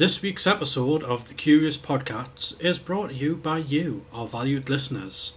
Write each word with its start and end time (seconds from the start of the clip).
This 0.00 0.22
week's 0.22 0.46
episode 0.46 1.02
of 1.02 1.28
the 1.28 1.34
Curious 1.34 1.76
Podcasts 1.76 2.58
is 2.58 2.78
brought 2.78 3.08
to 3.08 3.14
you 3.14 3.36
by 3.36 3.58
you, 3.58 4.06
our 4.14 4.26
valued 4.26 4.70
listeners. 4.70 5.34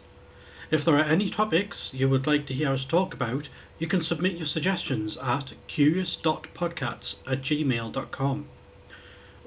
If 0.71 0.86
there 0.86 0.96
are 0.96 1.04
any 1.04 1.29
topics 1.29 1.93
you 1.93 2.07
would 2.07 2.25
like 2.25 2.46
to 2.46 2.54
hear 2.54 2.71
us 2.71 2.86
talk 2.86 3.14
about, 3.14 3.50
you 3.78 3.88
can 3.88 4.00
submit 4.00 4.38
your 4.38 4.46
suggestions 4.46 5.18
at 5.18 5.52
curious.podcasts 5.68 7.18
at 7.28 7.41
gmail.com. 7.41 8.47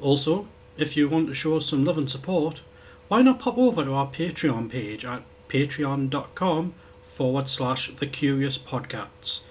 Also, 0.03 0.49
if 0.77 0.99
you 0.99 1.09
want 1.09 1.29
to 1.29 1.35
show 1.35 1.57
us 1.57 1.65
some 1.65 1.87
love 1.87 1.97
and 1.97 2.11
support, 2.11 2.61
why 3.09 3.23
not 3.23 3.41
pop 3.41 3.57
over 3.57 3.87
to 3.87 3.95
our 3.95 4.09
Patreon 4.09 4.69
page 4.69 5.07
at 5.07 5.23
patreon.com 5.49 6.75
forward 7.05 7.49
slash 7.49 7.91
the 7.91 8.07
Curious 8.07 8.59
Podcasts. 8.59 9.45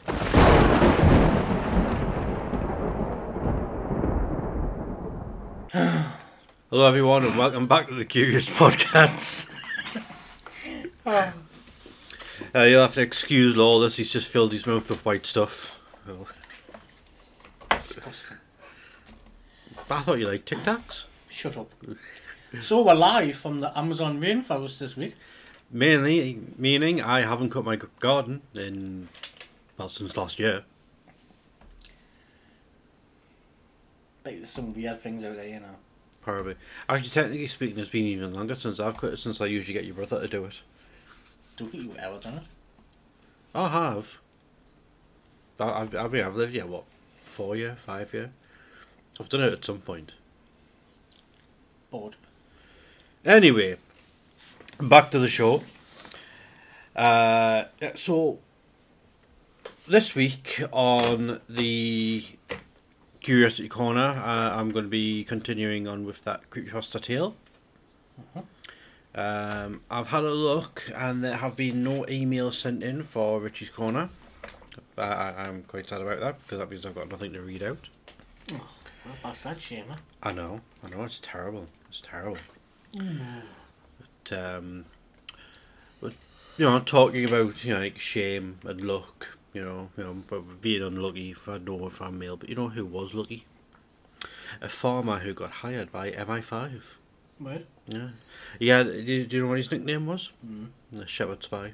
Hello, 6.72 6.88
everyone, 6.88 7.24
and 7.24 7.38
welcome 7.38 7.68
back 7.68 7.88
to 7.90 7.94
the 7.94 8.04
Curious 8.04 8.50
Podcasts. 8.50 9.54
uh, 11.05 11.32
you'll 12.55 12.82
have 12.82 12.96
to 12.96 13.02
excuse 13.02 13.55
Lawless, 13.55 13.98
he's 13.98 14.12
just 14.12 14.28
filled 14.28 14.52
his 14.52 14.66
mouth 14.66 14.90
with 14.90 15.05
white 15.05 15.28
stuff. 15.28 15.80
Oh. 16.10 16.28
Disgusting. 17.70 18.38
I 19.91 20.02
thought 20.02 20.18
you 20.18 20.28
liked 20.28 20.48
Tic 20.48 20.58
Tacs. 20.64 21.05
Shut 21.30 21.55
up. 21.55 21.72
So 22.64 22.82
we're 22.82 22.96
live 22.96 23.36
from 23.36 23.60
the 23.60 23.77
Amazon 23.77 24.20
rainforest 24.20 24.80
this 24.80 24.98
week. 24.98 25.13
Mainly, 25.70 26.40
meaning 26.58 27.00
I 27.00 27.22
haven't 27.22 27.52
cut 27.52 27.63
my 27.63 27.77
garden 28.00 28.41
in, 28.55 29.10
well, 29.77 29.90
since 29.90 30.18
last 30.18 30.40
year. 30.40 30.63
Like 34.26 34.38
there's 34.38 34.50
some 34.50 34.74
weird 34.74 35.00
things 35.04 35.24
out 35.24 35.35
there, 35.35 35.48
you 35.48 35.60
know. 35.60 35.76
Probably. 36.26 36.55
Actually, 36.90 37.09
technically 37.12 37.45
speaking, 37.45 37.77
it's 37.77 37.90
been 37.90 38.05
even 38.05 38.34
longer 38.34 38.55
since 38.55 38.79
I've 38.79 38.98
cut 38.98 39.13
it, 39.13 39.18
since 39.18 39.40
I 39.41 39.45
usually 39.45 39.76
get 39.76 39.85
your 39.85 39.93
brother 39.93 40.21
to 40.21 40.27
do 40.27 40.45
it. 40.45 40.59
Do 41.55 41.70
you 41.71 41.93
ever 41.99 42.17
done 42.17 42.37
it? 42.37 42.43
I 43.54 43.67
have. 43.67 44.17
I, 45.59 45.63
I, 45.65 45.87
I 45.99 46.07
mean, 46.07 46.23
I've 46.23 46.35
lived 46.35 46.54
here, 46.54 46.65
what, 46.65 46.85
four 47.23 47.55
year, 47.55 47.76
five 47.76 48.12
year? 48.12 48.32
I've 49.20 49.29
done 49.29 49.41
it 49.41 49.54
at 49.54 49.63
some 49.63 49.77
point. 49.77 50.13
Bored. 51.91 52.15
Anyway, 53.23 53.77
back 54.82 55.12
to 55.12 55.20
the 55.20 55.27
show. 55.27 55.62
Uh, 56.95 57.65
so, 57.93 58.39
this 59.87 60.15
week 60.15 60.63
on 60.71 61.39
the 61.48 62.26
Curiosity 63.26 63.68
Corner, 63.68 64.22
uh, 64.23 64.56
I'm 64.56 64.69
going 64.69 64.85
to 64.85 64.90
be 64.90 65.23
continuing 65.23 65.88
on 65.88 66.06
with 66.06 66.23
that 66.25 66.47
Creepypasta 66.51 67.01
tale. 67.01 67.35
Um, 69.16 69.81
I've 69.90 70.09
had 70.09 70.23
a 70.23 70.31
look, 70.31 70.88
and 70.94 71.23
there 71.23 71.38
have 71.38 71.56
been 71.56 71.84
no 71.84 72.03
emails 72.03 72.53
sent 72.53 72.84
in 72.84 73.01
for 73.01 73.41
Richy's 73.41 73.72
Corner. 73.72 74.09
I, 74.95 75.01
I, 75.01 75.44
I'm 75.47 75.63
quite 75.63 75.90
sad 75.90 76.01
about 76.01 76.19
that 76.19 76.40
because 76.44 76.59
that 76.59 76.69
means 76.69 76.85
I've 76.85 76.94
got 76.94 77.09
nothing 77.09 77.34
to 77.34 77.41
read 77.41 77.63
out. 77.63 77.90
Well, 78.51 78.62
that's 79.23 79.41
that 79.41 79.59
shame. 79.59 79.85
I 80.22 80.31
know, 80.31 80.62
I 80.85 80.95
know, 80.95 81.03
it's 81.03 81.19
terrible. 81.19 81.66
It's 81.89 82.01
terrible. 82.01 82.38
But, 82.94 84.34
um, 84.38 84.85
but 86.00 86.13
you 86.57 86.66
know, 86.66 86.79
talking 86.79 87.25
about 87.28 87.66
you 87.66 87.73
know 87.73 87.79
like 87.79 87.97
shame 87.97 88.59
and 88.66 88.81
luck, 88.81 89.35
you 89.56 89.63
know, 89.63 89.89
you 89.97 90.03
know, 90.03 90.23
but 90.28 90.61
being 90.61 90.84
unlucky 90.84 91.31
if 91.31 91.50
I 91.50 91.53
had 91.53 91.66
no 91.66 91.89
fan 91.89 92.19
mail. 92.19 92.38
But 92.38 92.49
you 92.49 92.55
know 92.55 92.69
who 92.69 92.85
was 92.85 93.16
lucky? 93.16 93.45
A 94.61 94.69
farmer 94.69 95.17
who 95.19 95.33
got 95.33 95.49
hired 95.49 95.91
by 95.91 96.11
MI5. 96.11 96.97
Word? 97.39 97.65
Yeah, 97.88 98.09
yeah. 98.59 98.83
Do 98.83 98.91
you, 98.91 99.25
do 99.25 99.38
you 99.38 99.44
know 99.44 99.49
what 99.49 99.57
his 99.57 99.71
nickname 99.71 100.05
was? 100.05 100.31
Mm. 100.45 100.67
The 100.91 101.07
Shepherd 101.07 101.41
Spy. 101.44 101.73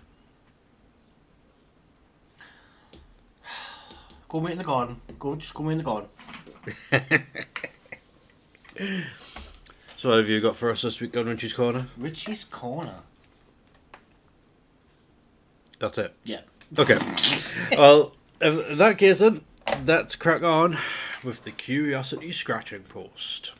Go 4.30 4.40
meet 4.40 4.54
in 4.54 4.60
the 4.60 4.64
garden. 4.64 5.02
Go, 5.20 5.36
just 5.36 5.54
go 5.54 5.64
meet 5.64 5.74
in 5.74 5.80
the 5.80 5.84
garden. 5.84 6.08
So 10.02 10.10
what 10.10 10.18
have 10.18 10.30
you 10.30 10.42
got 10.42 10.56
for 10.56 10.72
us 10.72 10.82
this 10.82 11.00
week 11.00 11.16
on 11.16 11.28
Richy's 11.28 11.54
Corner? 11.54 11.86
Richy's 11.96 12.44
Corner. 12.44 13.02
That's 15.78 16.00
it. 16.00 16.16
Yeah. 16.24 16.40
Okay. 16.80 16.98
well, 17.78 18.16
in 18.42 18.78
that 18.78 18.98
case, 18.98 19.20
then, 19.20 19.42
let's 19.86 20.16
crack 20.16 20.42
on 20.42 20.78
with 21.22 21.42
the 21.42 21.52
curiosity 21.52 22.32
scratching 22.32 22.84
post. 22.84 23.52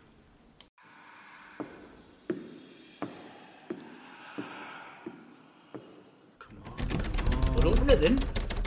Come 6.40 6.64
on, 6.66 6.78
come 6.88 7.56
Well, 7.56 7.68
open 7.68 7.90
it 7.90 8.00
then. 8.00 8.20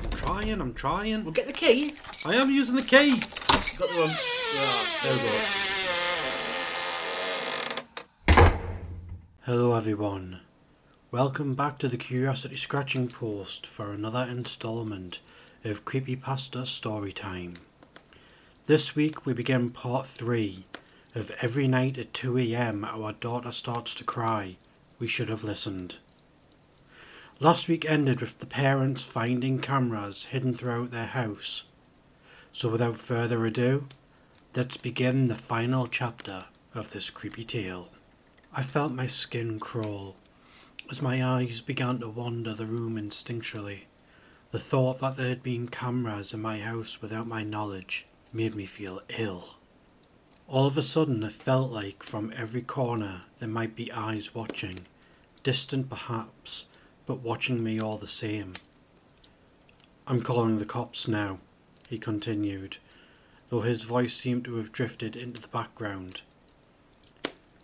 I'm 0.03 0.11
trying, 0.11 0.61
I'm 0.61 0.75
trying. 0.75 1.25
We'll 1.25 1.33
get 1.33 1.47
the 1.47 1.53
key. 1.55 1.95
I 2.27 2.35
am 2.35 2.51
using 2.51 2.75
the 2.77 2.83
key. 2.83 3.21
Got 3.79 3.89
the 3.89 3.97
wrong. 3.97 4.15
Yeah. 4.55 4.87
There 5.03 5.15
we 5.15 5.23
go. 8.37 8.51
Hello, 9.47 9.75
everyone. 9.75 10.41
Welcome 11.15 11.55
back 11.55 11.79
to 11.79 11.87
the 11.87 11.97
Curiosity 11.97 12.57
Scratching 12.57 13.07
Post 13.07 13.69
for 13.69 13.93
another 13.93 14.27
installment 14.29 15.21
of 15.63 15.85
Creepypasta 15.85 16.65
Storytime. 16.65 17.57
This 18.65 18.97
week 18.97 19.25
we 19.25 19.33
begin 19.33 19.71
part 19.71 20.09
3 20.09 20.65
of 21.15 21.31
Every 21.41 21.69
Night 21.69 21.99
at 21.99 22.13
2am 22.15 22.85
Our 22.85 23.13
Daughter 23.13 23.53
Starts 23.53 23.95
to 23.95 24.03
Cry. 24.03 24.57
We 24.99 25.07
Should 25.07 25.29
Have 25.29 25.45
Listened. 25.45 25.99
Last 27.39 27.69
week 27.69 27.89
ended 27.89 28.21
with 28.21 28.41
the 28.41 28.47
parents 28.47 29.05
finding 29.05 29.61
cameras 29.61 30.25
hidden 30.25 30.53
throughout 30.53 30.91
their 30.91 31.07
house. 31.07 31.63
So 32.51 32.69
without 32.69 32.97
further 32.97 33.47
ado, 33.47 33.87
let's 34.57 34.79
begin 34.79 35.29
the 35.29 35.37
final 35.37 35.87
chapter 35.87 36.47
of 36.75 36.91
this 36.91 37.09
creepy 37.09 37.45
tale. 37.45 37.91
I 38.53 38.65
felt 38.65 38.91
my 38.93 39.07
skin 39.07 39.61
crawl 39.61 40.17
as 40.91 41.01
my 41.01 41.25
eyes 41.25 41.61
began 41.61 41.99
to 41.99 42.09
wander 42.09 42.55
the 42.55 42.67
room 42.67 42.97
instinctually. 42.97 43.83
The 44.51 44.59
thought 44.59 45.01
that 45.01 45.17
there 45.17 45.31
had 45.31 45.43
been 45.43 45.69
cameras 45.69 46.33
in 46.33 46.41
my 46.41 46.61
house 46.61 47.01
without 47.01 47.27
my 47.27 47.43
knowledge 47.43 48.07
made 48.33 48.55
me 48.55 48.67
feel 48.67 49.01
ill. 49.19 49.57
All 50.47 50.67
of 50.67 50.77
a 50.77 50.83
sudden, 50.83 51.23
it 51.23 51.33
felt 51.33 51.73
like 51.73 52.03
from 52.03 52.33
every 52.37 52.63
corner 52.63 53.23
there 53.39 53.49
might 53.49 53.75
be 53.75 53.91
eyes 53.91 54.35
watching, 54.35 54.81
distant 55.43 55.89
perhaps, 55.89 56.67
but 57.07 57.21
watching 57.21 57.65
me 57.65 57.81
all 57.81 57.97
the 57.97 58.07
same. 58.07 58.53
I'm 60.07 60.21
calling 60.21 60.59
the 60.59 60.67
cops 60.67 61.09
now, 61.09 61.39
he 61.89 61.99
continued, 61.99 62.77
though 63.49 63.63
his 63.63 63.85
voice 63.85 64.15
seemed 64.15 64.45
to 64.45 64.57
have 64.57 64.71
drifted 64.71 65.17
into 65.17 65.41
the 65.41 65.49
background. 65.49 66.21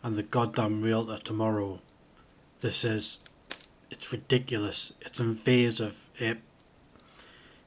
And 0.02 0.16
the 0.16 0.22
goddamn 0.22 0.82
realtor 0.82 1.18
tomorrow. 1.18 1.80
This 2.60 2.84
is. 2.84 3.20
It's 3.90 4.12
ridiculous. 4.12 4.92
It's 5.00 5.18
invasive. 5.18 6.08
It. 6.18 6.38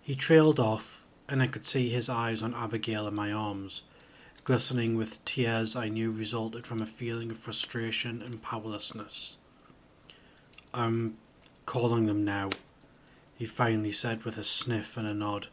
He 0.01 0.15
trailed 0.15 0.59
off, 0.59 1.05
and 1.27 1.41
I 1.41 1.47
could 1.47 1.65
see 1.65 1.89
his 1.89 2.09
eyes 2.09 2.43
on 2.43 2.53
Abigail 2.53 3.07
in 3.07 3.15
my 3.15 3.31
arms, 3.31 3.81
glistening 4.43 4.95
with 4.95 5.23
tears 5.25 5.75
I 5.75 5.89
knew 5.89 6.11
resulted 6.11 6.67
from 6.67 6.81
a 6.81 6.85
feeling 6.85 7.31
of 7.31 7.37
frustration 7.37 8.21
and 8.21 8.41
powerlessness. 8.41 9.37
I'm 10.73 11.17
calling 11.65 12.05
them 12.05 12.23
now, 12.25 12.49
he 13.35 13.45
finally 13.45 13.91
said 13.91 14.23
with 14.23 14.37
a 14.37 14.43
sniff 14.43 14.97
and 14.97 15.07
a 15.07 15.13
nod, 15.13 15.47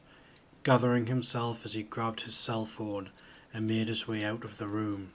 gathering 0.65 1.07
himself 1.07 1.65
as 1.65 1.75
he 1.75 1.83
grabbed 1.83 2.23
his 2.23 2.35
cell 2.35 2.65
phone 2.65 3.11
and 3.55 3.67
made 3.67 3.89
his 3.89 4.07
way 4.07 4.25
out 4.25 4.45
of 4.45 4.59
the 4.59 4.67
room. 4.67 5.13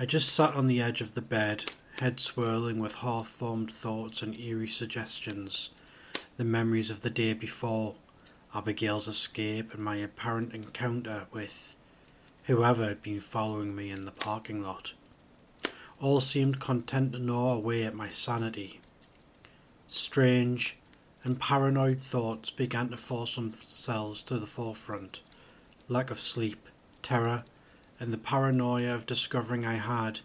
I 0.00 0.06
just 0.06 0.32
sat 0.32 0.54
on 0.54 0.66
the 0.66 0.80
edge 0.80 1.02
of 1.02 1.14
the 1.14 1.20
bed, 1.20 1.72
head 2.00 2.20
swirling 2.20 2.78
with 2.78 2.94
half 2.94 3.26
formed 3.26 3.70
thoughts 3.70 4.22
and 4.22 4.34
eerie 4.40 4.66
suggestions. 4.66 5.68
The 6.38 6.44
memories 6.44 6.88
of 6.88 7.02
the 7.02 7.10
day 7.10 7.34
before, 7.34 7.96
Abigail's 8.54 9.08
escape, 9.08 9.74
and 9.74 9.84
my 9.84 9.96
apparent 9.96 10.54
encounter 10.54 11.26
with 11.34 11.76
whoever 12.44 12.88
had 12.88 13.02
been 13.02 13.20
following 13.20 13.76
me 13.76 13.90
in 13.90 14.06
the 14.06 14.10
parking 14.10 14.62
lot. 14.62 14.94
All 16.00 16.20
seemed 16.20 16.60
content 16.60 17.12
to 17.12 17.18
gnaw 17.18 17.52
away 17.52 17.82
at 17.82 17.92
my 17.92 18.08
sanity. 18.08 18.80
Strange 19.86 20.78
and 21.24 21.38
paranoid 21.38 22.00
thoughts 22.00 22.50
began 22.50 22.88
to 22.88 22.96
force 22.96 23.34
themselves 23.34 24.22
to 24.22 24.38
the 24.38 24.46
forefront. 24.46 25.20
Lack 25.90 26.10
of 26.10 26.18
sleep, 26.18 26.70
terror, 27.02 27.44
and 28.00 28.12
the 28.12 28.18
paranoia 28.18 28.94
of 28.94 29.06
discovering 29.06 29.66
I 29.66 29.74
had, 29.74 30.20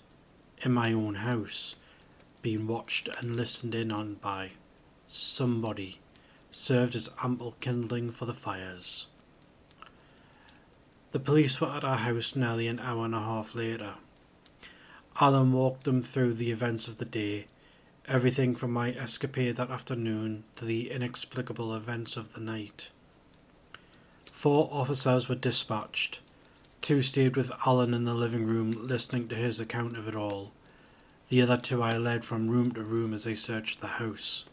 in 0.63 0.72
my 0.72 0.94
own 0.94 1.16
house, 1.16 1.75
been 2.42 2.66
watched 2.66 3.10
and 3.19 3.36
listened 3.36 3.75
in 3.75 3.92
on 3.92 4.16
by 4.16 4.51
somebody 5.07 6.00
served 6.50 6.95
as 6.95 7.10
ample 7.22 7.56
kindling 7.60 8.12
for 8.12 8.25
the 8.25 8.33
fires. 8.33 9.07
The 11.12 11.19
police 11.19 11.60
were 11.60 11.69
at 11.69 11.83
our 11.83 11.98
house 11.98 12.36
nearly 12.36 12.68
an 12.68 12.80
hour 12.80 13.06
and 13.06 13.13
a 13.13 13.19
half 13.19 13.54
later. 13.56 13.95
Alan 15.19 15.51
walked 15.51 15.83
them 15.83 16.01
through 16.01 16.33
the 16.33 16.51
events 16.51 16.88
of 16.88 16.98
the 16.98 17.06
day, 17.06 17.45
everything 18.07 18.56
from 18.56 18.72
my 18.72 18.92
escapade 18.92 19.56
that 19.57 19.69
afternoon 19.69 20.44
to 20.56 20.66
the 20.66 20.92
inexplicable 20.92 21.74
events 21.74 22.18
of 22.18 22.33
the 22.33 22.42
night. 22.42 22.92
Four 24.31 24.69
officers 24.72 25.27
were 25.27 25.36
dispatched. 25.36 26.19
Two 26.86 27.02
stayed 27.02 27.36
with 27.36 27.52
Alan 27.66 27.96
in 27.96 28.06
the 28.06 28.14
living 28.14 28.46
room 28.46 28.88
listening 28.88 29.28
to 29.30 29.36
his 29.36 29.60
account 29.60 29.98
of 29.98 30.08
it 30.08 30.14
all. 30.14 30.52
The 31.30 31.42
other 31.42 31.58
two 31.58 31.82
I 31.82 31.98
led 31.98 32.24
from 32.24 32.48
room 32.48 32.74
to 32.74 32.84
room 32.84 33.12
as 33.12 33.24
they 33.24 33.34
searched 33.34 33.82
the 33.82 33.88
house. 33.88 34.46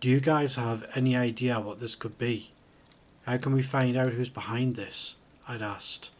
Do 0.00 0.08
you 0.08 0.20
guys 0.20 0.54
have 0.54 0.88
any 0.94 1.16
idea 1.16 1.58
what 1.58 1.80
this 1.80 1.96
could 1.96 2.16
be? 2.16 2.50
How 3.24 3.38
can 3.38 3.54
we 3.54 3.60
find 3.60 3.96
out 3.96 4.12
who's 4.12 4.28
behind 4.28 4.76
this? 4.76 5.16
I'd 5.48 5.62
asked, 5.62 6.12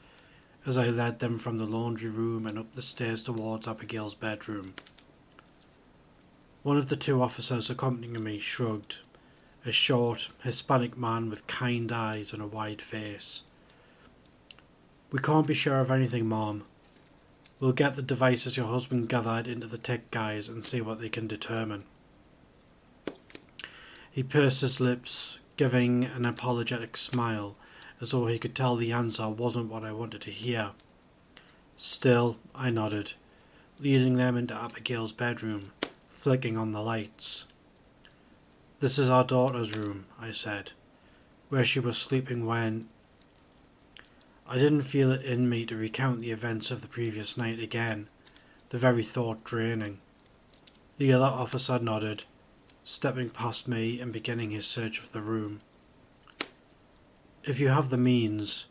as 0.67 0.77
I 0.77 0.89
led 0.89 1.21
them 1.21 1.39
from 1.39 1.59
the 1.59 1.65
laundry 1.65 2.11
room 2.11 2.49
and 2.49 2.59
up 2.59 2.75
the 2.75 2.83
stairs 2.83 3.23
towards 3.23 3.69
Abigail's 3.69 4.17
bedroom. 4.17 4.75
One 6.65 6.79
of 6.79 6.89
the 6.89 6.97
two 6.97 7.23
officers 7.23 7.71
accompanying 7.71 8.25
me 8.25 8.41
shrugged, 8.41 9.03
a 9.65 9.71
short, 9.71 10.31
Hispanic 10.43 10.99
man 10.99 11.31
with 11.31 11.47
kind 11.47 11.93
eyes 11.93 12.33
and 12.33 12.43
a 12.43 12.49
wide 12.49 12.83
face. 12.83 13.45
We 15.11 15.21
can't 15.21 15.47
be 15.47 15.55
sure 15.55 15.79
of 15.79 15.91
anything, 15.91 16.27
Mom. 16.27 16.65
We'll 17.61 17.73
get 17.73 17.95
the 17.95 18.03
devices 18.03 18.57
your 18.57 18.67
husband 18.67 19.09
gathered 19.09 19.47
into 19.47 19.67
the 19.67 19.79
tech 19.79 20.11
guys 20.11 20.49
and 20.49 20.65
see 20.65 20.81
what 20.81 21.01
they 21.01 21.09
can 21.09 21.27
determine. 21.27 21.85
He 24.11 24.23
pursed 24.23 24.63
his 24.63 24.81
lips, 24.81 25.39
giving 25.57 26.05
an 26.05 26.25
apologetic 26.25 26.97
smile, 26.97 27.57
as 28.01 28.11
though 28.11 28.27
he 28.27 28.39
could 28.39 28.55
tell 28.55 28.77
the 28.77 28.93
answer 28.93 29.29
wasn't 29.29 29.71
what 29.71 29.85
I 29.85 29.93
wanted 29.93 30.23
to 30.23 30.31
hear. 30.31 30.73
Still, 31.77 32.39
I 32.55 32.71
nodded, 32.71 33.13
leading 33.79 34.15
them 34.15 34.37
into 34.37 34.55
Abigail's 34.55 35.13
bedroom, 35.13 35.73
flicking 36.09 36.59
on 36.59 36.73
the 36.73 36.83
lights. 36.83 37.47
This 38.81 38.99
is 38.99 39.09
our 39.09 39.25
daughter's 39.25 39.77
room, 39.77 40.07
I 40.21 40.33
said, 40.33 40.73
where 41.49 41.65
she 41.65 41.79
was 41.79 41.97
sleeping 41.97 42.45
when. 42.45 42.89
I 44.49 44.59
didn't 44.59 44.83
feel 44.83 45.11
it 45.11 45.23
in 45.23 45.49
me 45.49 45.67
to 45.67 45.77
recount 45.77 46.21
the 46.21 46.31
events 46.31 46.71
of 46.71 46.81
the 46.81 46.89
previous 46.89 47.37
night 47.37 47.59
again, 47.59 48.07
the 48.71 48.79
very 48.79 49.03
thought 49.03 49.43
draining. 49.43 49.99
The 50.99 51.13
other 51.13 51.25
officer 51.25 51.81
nodded 51.81 52.25
stepping 52.85 53.31
past 53.31 53.67
me 53.67 54.01
and 54.01 54.13
beginning 54.13 54.53
his 54.53 54.65
search 54.65 55.01
of 55.01 55.11
the 55.11 55.21
room. 55.21 55.61
If 57.43 57.59
you 57.59 57.69
have 57.69 57.91
the 57.91 57.97
means, 57.97 58.67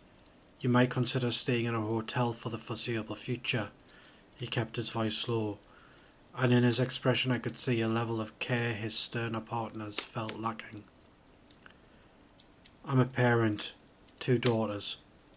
you 0.62 0.70
might 0.70 0.90
consider 0.90 1.32
staying 1.32 1.66
in 1.66 1.76
a 1.76 1.82
hotel 1.82 2.32
for 2.32 2.50
the 2.50 2.58
foreseeable 2.58 3.16
future. 3.16 3.72
He 4.38 4.48
kept 4.48 4.78
his 4.78 4.90
voice 4.90 5.28
low, 5.28 5.58
and 6.38 6.54
in 6.54 6.64
his 6.64 6.80
expression 6.80 7.34
I 7.34 7.38
could 7.38 7.60
see 7.60 7.82
a 7.82 7.90
level 7.90 8.22
of 8.22 8.40
care 8.40 8.74
his 8.74 8.98
sterner 8.98 9.42
partners 9.42 10.00
felt 10.00 10.40
lacking. 10.40 10.86
I'm 12.86 13.00
a 13.00 13.06
parent, 13.06 13.74
two 14.22 14.38
daughters, 14.38 14.96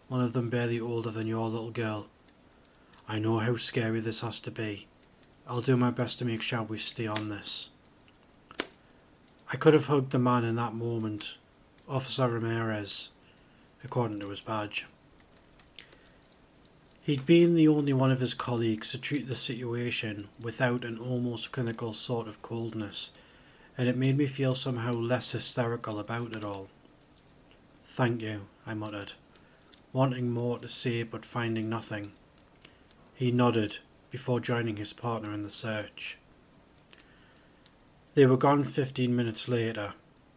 one 0.09 0.21
of 0.21 0.33
them 0.33 0.49
barely 0.49 0.79
older 0.79 1.11
than 1.11 1.27
your 1.27 1.47
little 1.47 1.71
girl. 1.71 2.07
I 3.07 3.19
know 3.19 3.37
how 3.37 3.55
scary 3.55 4.01
this 4.01 4.21
has 4.21 4.39
to 4.41 4.51
be. 4.51 4.87
I'll 5.47 5.61
do 5.61 5.77
my 5.77 5.91
best 5.91 6.19
to 6.19 6.25
make 6.25 6.41
sure 6.41 6.63
we 6.63 6.77
stay 6.79 7.07
on 7.07 7.29
this. 7.29 7.69
I 9.51 9.55
could 9.55 9.73
have 9.73 9.85
hugged 9.85 10.11
the 10.11 10.19
man 10.19 10.43
in 10.43 10.55
that 10.57 10.75
moment, 10.75 11.37
Officer 11.87 12.27
Ramirez, 12.27 13.09
according 13.83 14.19
to 14.19 14.29
his 14.29 14.41
badge. 14.41 14.85
He'd 17.01 17.25
been 17.25 17.55
the 17.55 17.67
only 17.67 17.93
one 17.93 18.11
of 18.11 18.19
his 18.19 18.35
colleagues 18.35 18.91
to 18.91 18.99
treat 18.99 19.27
the 19.27 19.33
situation 19.33 20.27
without 20.39 20.83
an 20.83 20.99
almost 20.99 21.51
clinical 21.51 21.93
sort 21.93 22.27
of 22.27 22.43
coldness, 22.43 23.09
and 23.75 23.87
it 23.87 23.97
made 23.97 24.17
me 24.17 24.27
feel 24.27 24.53
somehow 24.53 24.91
less 24.91 25.31
hysterical 25.31 25.97
about 25.97 26.35
it 26.35 26.43
all. 26.43 26.67
Thank 27.83 28.21
you, 28.21 28.41
I 28.67 28.75
muttered, 28.75 29.13
wanting 29.91 30.31
more 30.31 30.59
to 30.59 30.67
say 30.67 31.03
but 31.03 31.25
finding 31.25 31.69
nothing. 31.69 32.11
He 33.15 33.31
nodded 33.31 33.79
before 34.11 34.39
joining 34.39 34.77
his 34.77 34.93
partner 34.93 35.33
in 35.33 35.43
the 35.43 35.49
search. 35.49 36.17
They 38.13 38.25
were 38.25 38.37
gone 38.37 38.63
fifteen 38.63 39.15
minutes 39.15 39.47
later, 39.47 39.93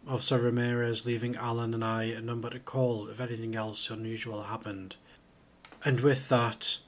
Officer 0.08 0.38
Ramirez 0.38 1.06
leaving 1.06 1.36
Alan 1.36 1.74
and 1.74 1.84
I 1.84 2.04
a 2.04 2.20
number 2.20 2.50
to 2.50 2.58
call 2.58 3.08
if 3.08 3.20
anything 3.20 3.54
else 3.54 3.88
unusual 3.88 4.42
happened. 4.42 4.96
And 5.84 6.00
with 6.00 6.28
that, 6.28 6.78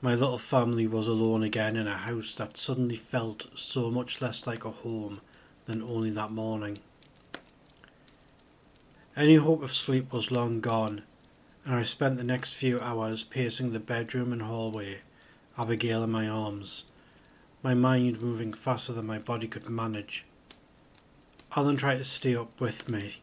my 0.00 0.14
little 0.14 0.38
family 0.38 0.86
was 0.86 1.06
alone 1.06 1.42
again 1.42 1.76
in 1.76 1.86
a 1.86 1.96
house 1.96 2.34
that 2.36 2.56
suddenly 2.56 2.96
felt 2.96 3.46
so 3.58 3.90
much 3.90 4.20
less 4.20 4.46
like 4.46 4.64
a 4.64 4.70
home 4.70 5.20
than 5.66 5.82
only 5.82 6.10
that 6.10 6.32
morning. 6.32 6.78
Any 9.16 9.36
hope 9.36 9.62
of 9.62 9.72
sleep 9.72 10.12
was 10.12 10.32
long 10.32 10.60
gone, 10.60 11.02
and 11.64 11.74
I 11.74 11.82
spent 11.84 12.16
the 12.16 12.24
next 12.24 12.54
few 12.54 12.80
hours 12.80 13.22
pacing 13.22 13.72
the 13.72 13.78
bedroom 13.78 14.32
and 14.32 14.42
hallway, 14.42 14.98
Abigail 15.56 16.02
in 16.02 16.10
my 16.10 16.28
arms, 16.28 16.84
my 17.62 17.74
mind 17.74 18.20
moving 18.20 18.52
faster 18.52 18.92
than 18.92 19.06
my 19.06 19.18
body 19.18 19.46
could 19.46 19.68
manage. 19.68 20.24
Alan 21.54 21.76
tried 21.76 21.98
to 21.98 22.04
stay 22.04 22.34
up 22.34 22.58
with 22.60 22.88
me, 22.88 23.22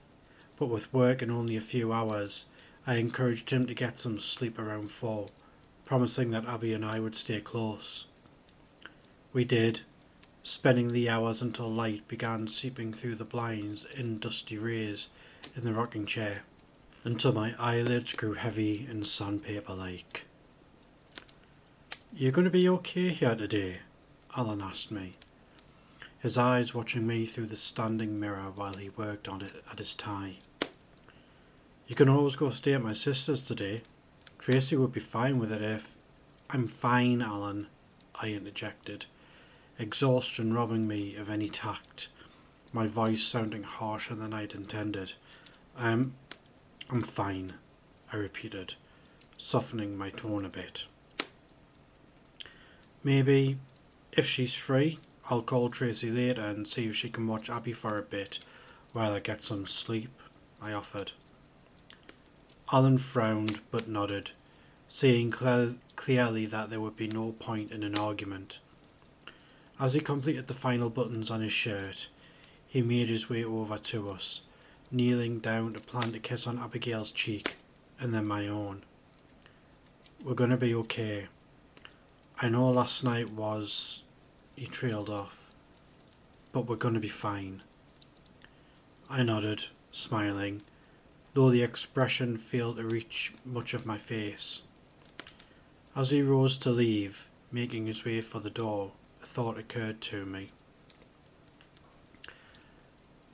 but 0.58 0.68
with 0.68 0.94
work 0.94 1.22
in 1.22 1.30
only 1.30 1.58
a 1.58 1.62
few 1.62 1.92
hours, 1.92 2.46
I 2.88 2.96
encouraged 2.96 3.50
him 3.50 3.66
to 3.68 3.74
get 3.74 4.00
some 4.00 4.20
sleep 4.20 4.58
around 4.58 4.90
four, 4.90 5.28
promising 5.84 6.32
that 6.32 6.46
Abby 6.46 6.74
and 6.74 6.86
I 6.86 7.00
would 7.00 7.16
stay 7.16 7.42
close. 7.42 8.06
We 9.34 9.44
did, 9.44 9.82
spending 10.44 10.90
the 10.90 11.10
hours 11.10 11.42
until 11.42 11.68
light 11.68 12.08
began 12.08 12.48
seeping 12.48 12.94
through 12.94 13.16
the 13.16 13.26
blinds 13.26 13.86
in 13.98 14.20
dusty 14.20 14.58
rays 14.58 15.10
in 15.56 15.66
the 15.66 15.74
rocking 15.74 16.06
chair, 16.06 16.44
until 17.04 17.34
my 17.34 17.54
eyelids 17.58 18.14
grew 18.14 18.34
heavy 18.34 18.86
and 18.90 19.06
sandpaper 19.08 19.74
like. 19.74 20.26
You're 22.14 22.32
going 22.32 22.46
to 22.46 22.52
be 22.52 22.68
okay 22.68 23.10
here 23.10 23.36
today? 23.36 23.78
Alan 24.36 24.62
asked 24.62 24.92
me, 24.92 25.16
his 26.20 26.38
eyes 26.38 26.76
watching 26.76 27.08
me 27.08 27.26
through 27.26 27.46
the 27.46 27.56
standing 27.56 28.20
mirror 28.20 28.52
while 28.54 28.74
he 28.74 28.90
worked 28.90 29.28
on 29.28 29.42
it 29.42 29.64
at 29.72 29.80
his 29.80 29.94
tie. 29.94 30.36
You 31.88 31.96
can 31.96 32.10
always 32.10 32.36
go 32.36 32.50
stay 32.50 32.74
at 32.74 32.84
my 32.84 32.94
sister's 32.94 33.46
today. 33.46 33.82
Tracy 34.38 34.76
would 34.76 34.92
be 34.92 35.00
fine 35.00 35.40
with 35.40 35.52
it 35.52 35.62
if. 35.62 35.98
I'm 36.50 36.68
fine, 36.68 37.22
Alan, 37.22 37.68
I 38.22 38.30
interjected, 38.30 39.06
exhaustion 39.78 40.54
robbing 40.54 40.88
me 40.88 41.16
of 41.16 41.30
any 41.30 41.48
tact, 41.48 42.10
my 42.74 42.86
voice 42.86 43.24
sounding 43.24 43.64
harsher 43.64 44.16
than 44.16 44.34
I'd 44.34 44.54
intended. 44.54 45.14
I'm. 45.78 46.16
I'm 46.92 47.02
fine, 47.04 47.54
I 48.12 48.18
repeated, 48.18 48.74
softening 49.38 49.96
my 49.96 50.10
tone 50.10 50.44
a 50.44 50.50
bit. 50.50 50.86
Maybe 53.04 53.58
if 54.12 54.26
she's 54.26 54.56
free, 54.56 54.98
I'll 55.30 55.44
call 55.44 55.70
Tracy 55.70 56.10
later 56.10 56.42
and 56.42 56.68
see 56.68 56.88
if 56.88 56.96
she 56.96 57.10
can 57.10 57.28
watch 57.28 57.48
Abby 57.48 57.74
for 57.74 57.96
a 57.96 58.02
bit 58.02 58.40
while 58.92 59.14
I 59.14 59.20
get 59.20 59.44
some 59.44 59.68
sleep, 59.68 60.10
I 60.60 60.74
offered. 60.74 61.12
Alan 62.74 62.98
frowned 62.98 63.62
but 63.70 63.88
nodded, 63.88 64.32
seeing 64.88 65.32
cl- 65.32 65.76
clearly 65.96 66.48
that 66.48 66.72
there 66.72 66.82
would 66.82 66.96
be 66.96 67.08
no 67.08 67.34
point 67.34 67.72
in 67.72 67.84
an 67.84 68.00
argument. 68.00 68.60
As 69.80 69.94
he 69.94 70.00
completed 70.00 70.48
the 70.48 70.56
final 70.56 70.90
buttons 70.90 71.30
on 71.30 71.42
his 71.42 71.54
shirt, 71.54 72.10
he 72.68 72.82
made 72.82 73.10
his 73.10 73.30
way 73.30 73.44
over 73.44 73.78
to 73.78 74.10
us, 74.10 74.42
kneeling 74.92 75.40
down 75.40 75.74
to 75.74 75.82
plant 75.82 76.16
a 76.16 76.20
kiss 76.20 76.48
on 76.48 76.60
Abigail's 76.60 77.12
cheek 77.12 77.56
and 78.00 78.14
then 78.14 78.28
my 78.28 78.48
own. 78.48 78.84
We're 80.24 80.34
going 80.34 80.50
to 80.50 80.58
be 80.58 80.74
okay. 80.76 81.28
I 82.42 82.50
know 82.50 82.70
last 82.70 83.04
night 83.04 83.32
was. 83.32 84.04
He 84.56 84.66
trailed 84.66 85.10
off. 85.10 85.52
But 86.52 86.68
we're 86.68 86.76
going 86.76 86.96
to 86.96 87.00
be 87.00 87.08
fine. 87.08 87.62
I 89.10 89.24
nodded, 89.24 89.66
smiling, 89.92 90.62
though 91.34 91.50
the 91.50 91.64
expression 91.64 92.38
failed 92.38 92.78
to 92.78 92.84
reach 92.84 93.34
much 93.46 93.74
of 93.74 93.86
my 93.86 93.98
face. 93.98 94.64
As 95.96 96.12
he 96.12 96.22
rose 96.22 96.58
to 96.60 96.70
leave, 96.70 97.28
making 97.52 97.88
his 97.88 98.06
way 98.06 98.22
for 98.22 98.40
the 98.40 98.50
door, 98.50 98.92
a 99.22 99.26
thought 99.26 99.58
occurred 99.58 100.02
to 100.02 100.26
me. 100.26 100.50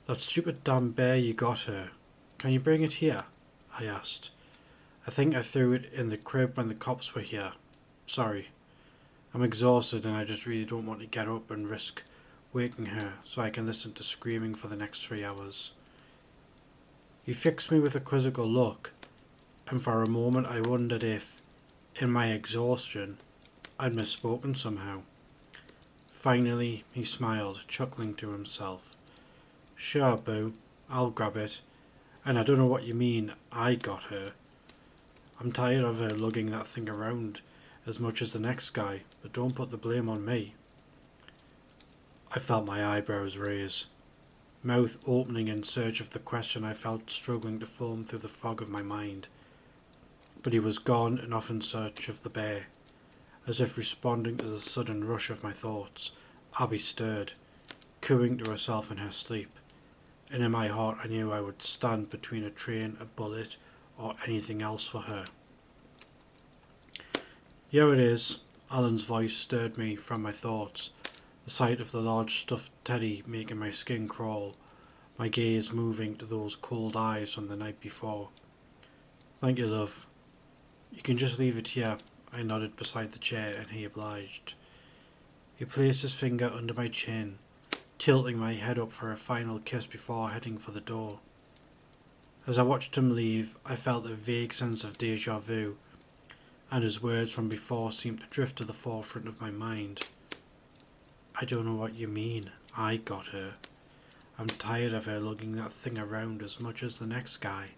That 0.06 0.20
stupid 0.20 0.62
damn 0.62 0.92
bear 0.92 1.16
you 1.16 1.34
got 1.34 1.62
her. 1.62 1.90
Can 2.38 2.52
you 2.52 2.60
bring 2.60 2.82
it 2.82 2.94
here? 2.94 3.24
I 3.76 3.86
asked. 3.86 4.30
I 5.04 5.10
think 5.10 5.34
I 5.34 5.42
threw 5.42 5.72
it 5.72 5.92
in 5.92 6.10
the 6.10 6.16
crib 6.16 6.56
when 6.56 6.68
the 6.68 6.74
cops 6.74 7.14
were 7.14 7.22
here. 7.22 7.52
Sorry. 8.06 8.48
I'm 9.34 9.42
exhausted 9.42 10.06
and 10.06 10.16
I 10.16 10.22
just 10.22 10.46
really 10.46 10.64
don't 10.64 10.86
want 10.86 11.00
to 11.00 11.06
get 11.06 11.26
up 11.26 11.50
and 11.50 11.68
risk 11.68 12.04
waking 12.52 12.86
her 12.86 13.14
so 13.24 13.42
I 13.42 13.50
can 13.50 13.66
listen 13.66 13.92
to 13.94 14.04
screaming 14.04 14.54
for 14.54 14.68
the 14.68 14.76
next 14.76 15.04
three 15.04 15.24
hours. 15.24 15.72
He 17.24 17.32
fixed 17.32 17.72
me 17.72 17.80
with 17.80 17.96
a 17.96 18.00
quizzical 18.00 18.46
look, 18.46 18.92
and 19.68 19.82
for 19.82 20.02
a 20.02 20.08
moment 20.08 20.46
I 20.46 20.60
wondered 20.60 21.02
if, 21.02 21.42
in 21.96 22.10
my 22.12 22.28
exhaustion, 22.28 23.18
I'd 23.78 23.92
misspoken 23.92 24.56
somehow. 24.56 25.02
Finally, 26.08 26.84
he 26.92 27.04
smiled, 27.04 27.64
chuckling 27.66 28.14
to 28.14 28.30
himself. 28.30 28.95
Sure, 29.76 30.16
Boo, 30.16 30.54
I'll 30.90 31.10
grab 31.10 31.36
it. 31.36 31.60
And 32.24 32.38
I 32.38 32.42
don't 32.42 32.58
know 32.58 32.66
what 32.66 32.84
you 32.84 32.94
mean, 32.94 33.32
I 33.52 33.74
got 33.74 34.04
her. 34.04 34.32
I'm 35.38 35.52
tired 35.52 35.84
of 35.84 36.00
her 36.00 36.10
lugging 36.10 36.46
that 36.46 36.66
thing 36.66 36.88
around 36.88 37.42
as 37.86 38.00
much 38.00 38.20
as 38.20 38.32
the 38.32 38.40
next 38.40 38.70
guy, 38.70 39.02
but 39.22 39.32
don't 39.32 39.54
put 39.54 39.70
the 39.70 39.76
blame 39.76 40.08
on 40.08 40.24
me. 40.24 40.54
I 42.34 42.38
felt 42.38 42.66
my 42.66 42.84
eyebrows 42.84 43.36
raise, 43.36 43.86
mouth 44.62 44.96
opening 45.06 45.46
in 45.46 45.62
search 45.62 46.00
of 46.00 46.10
the 46.10 46.18
question 46.18 46.64
I 46.64 46.72
felt 46.72 47.10
struggling 47.10 47.60
to 47.60 47.66
form 47.66 48.02
through 48.02 48.20
the 48.20 48.28
fog 48.28 48.60
of 48.60 48.68
my 48.68 48.82
mind. 48.82 49.28
But 50.42 50.52
he 50.52 50.58
was 50.58 50.78
gone 50.78 51.18
and 51.18 51.32
off 51.32 51.50
in 51.50 51.60
search 51.60 52.08
of 52.08 52.22
the 52.22 52.30
bear. 52.30 52.66
As 53.46 53.60
if 53.60 53.76
responding 53.78 54.38
to 54.38 54.46
the 54.46 54.58
sudden 54.58 55.04
rush 55.04 55.30
of 55.30 55.44
my 55.44 55.52
thoughts, 55.52 56.10
Abby 56.58 56.78
stirred, 56.78 57.34
cooing 58.00 58.38
to 58.38 58.50
herself 58.50 58.90
in 58.90 58.96
her 58.96 59.12
sleep, 59.12 59.50
and 60.32 60.42
in 60.42 60.50
my 60.50 60.68
heart 60.68 60.98
I 61.02 61.06
knew 61.06 61.32
I 61.32 61.40
would 61.40 61.62
stand 61.62 62.10
between 62.10 62.44
a 62.44 62.50
train, 62.50 62.96
a 63.00 63.04
bullet, 63.04 63.56
or 63.98 64.14
anything 64.26 64.62
else 64.62 64.86
for 64.86 65.02
her. 65.02 65.24
Here 67.68 67.92
it 67.92 67.98
is. 67.98 68.40
Alan's 68.70 69.04
voice 69.04 69.36
stirred 69.36 69.78
me 69.78 69.96
from 69.96 70.22
my 70.22 70.32
thoughts. 70.32 70.90
The 71.44 71.50
sight 71.50 71.80
of 71.80 71.92
the 71.92 72.00
large 72.00 72.40
stuffed 72.40 72.72
teddy 72.84 73.22
making 73.26 73.58
my 73.58 73.70
skin 73.70 74.08
crawl, 74.08 74.56
my 75.18 75.28
gaze 75.28 75.72
moving 75.72 76.16
to 76.16 76.26
those 76.26 76.56
cold 76.56 76.96
eyes 76.96 77.32
from 77.32 77.46
the 77.46 77.56
night 77.56 77.80
before. 77.80 78.30
Thank 79.38 79.58
you, 79.58 79.66
love. 79.66 80.06
You 80.92 81.02
can 81.02 81.16
just 81.16 81.38
leave 81.38 81.58
it 81.58 81.68
here. 81.68 81.98
I 82.32 82.42
nodded 82.42 82.76
beside 82.76 83.12
the 83.12 83.18
chair 83.18 83.54
and 83.56 83.68
he 83.68 83.84
obliged. 83.84 84.54
He 85.56 85.64
placed 85.64 86.02
his 86.02 86.14
finger 86.14 86.50
under 86.52 86.74
my 86.74 86.88
chin, 86.88 87.38
tilting 87.98 88.38
my 88.38 88.52
head 88.54 88.78
up 88.78 88.92
for 88.92 89.10
a 89.10 89.16
final 89.16 89.58
kiss 89.58 89.86
before 89.86 90.30
heading 90.30 90.58
for 90.58 90.70
the 90.70 90.80
door. 90.80 91.20
As 92.46 92.58
I 92.58 92.62
watched 92.62 92.96
him 92.96 93.14
leave, 93.14 93.56
I 93.64 93.74
felt 93.74 94.06
a 94.06 94.14
vague 94.14 94.52
sense 94.52 94.84
of 94.84 94.98
deja 94.98 95.38
vu, 95.38 95.76
and 96.70 96.84
his 96.84 97.02
words 97.02 97.32
from 97.32 97.48
before 97.48 97.90
seemed 97.90 98.20
to 98.20 98.26
drift 98.26 98.56
to 98.56 98.64
the 98.64 98.72
forefront 98.72 99.26
of 99.26 99.40
my 99.40 99.50
mind. 99.50 100.02
I 101.40 101.44
don't 101.44 101.66
know 101.66 101.74
what 101.74 101.94
you 101.94 102.08
mean. 102.08 102.50
I 102.76 102.96
got 102.96 103.26
her. 103.28 103.54
I'm 104.38 104.46
tired 104.46 104.92
of 104.92 105.06
her 105.06 105.18
lugging 105.18 105.56
that 105.56 105.72
thing 105.72 105.98
around 105.98 106.42
as 106.42 106.60
much 106.60 106.82
as 106.82 106.98
the 106.98 107.06
next 107.06 107.38
guy. 107.38 107.70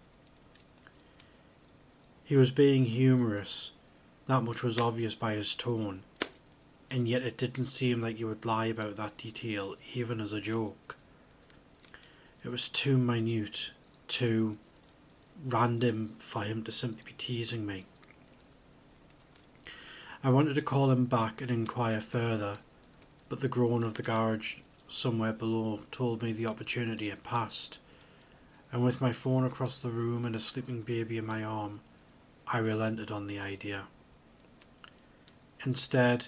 He 2.23 2.35
was 2.35 2.51
being 2.51 2.85
humorous. 2.85 3.71
That 4.27 4.43
much 4.43 4.61
was 4.61 4.79
obvious 4.79 5.15
by 5.15 5.33
his 5.33 5.55
tone. 5.55 6.03
And 6.91 7.07
yet 7.07 7.21
it 7.21 7.37
didn't 7.37 7.67
seem 7.67 8.01
like 8.01 8.19
you 8.19 8.27
would 8.27 8.45
lie 8.45 8.65
about 8.65 8.95
that 8.95 9.17
detail, 9.17 9.75
even 9.93 10.19
as 10.19 10.33
a 10.33 10.41
joke. 10.41 10.97
It 12.43 12.49
was 12.49 12.67
too 12.67 12.97
minute, 12.97 13.71
too 14.07 14.57
random 15.45 16.15
for 16.19 16.43
him 16.43 16.63
to 16.63 16.71
simply 16.71 17.03
be 17.05 17.13
teasing 17.17 17.65
me. 17.65 17.83
I 20.23 20.31
wanted 20.31 20.55
to 20.55 20.61
call 20.61 20.89
him 20.89 21.05
back 21.05 21.41
and 21.41 21.51
inquire 21.51 22.01
further, 22.01 22.57
but 23.29 23.39
the 23.39 23.47
groan 23.47 23.83
of 23.83 23.93
the 23.93 24.03
garage 24.03 24.55
somewhere 24.87 25.31
below 25.31 25.81
told 25.91 26.23
me 26.23 26.31
the 26.31 26.47
opportunity 26.47 27.09
had 27.09 27.23
passed, 27.23 27.79
and 28.71 28.83
with 28.83 28.99
my 28.99 29.11
phone 29.11 29.45
across 29.45 29.79
the 29.79 29.89
room 29.89 30.25
and 30.25 30.35
a 30.35 30.39
sleeping 30.39 30.81
baby 30.81 31.17
in 31.17 31.25
my 31.25 31.43
arm, 31.43 31.81
I 32.47 32.57
relented 32.57 33.11
on 33.11 33.27
the 33.27 33.39
idea. 33.39 33.87
Instead, 35.65 36.27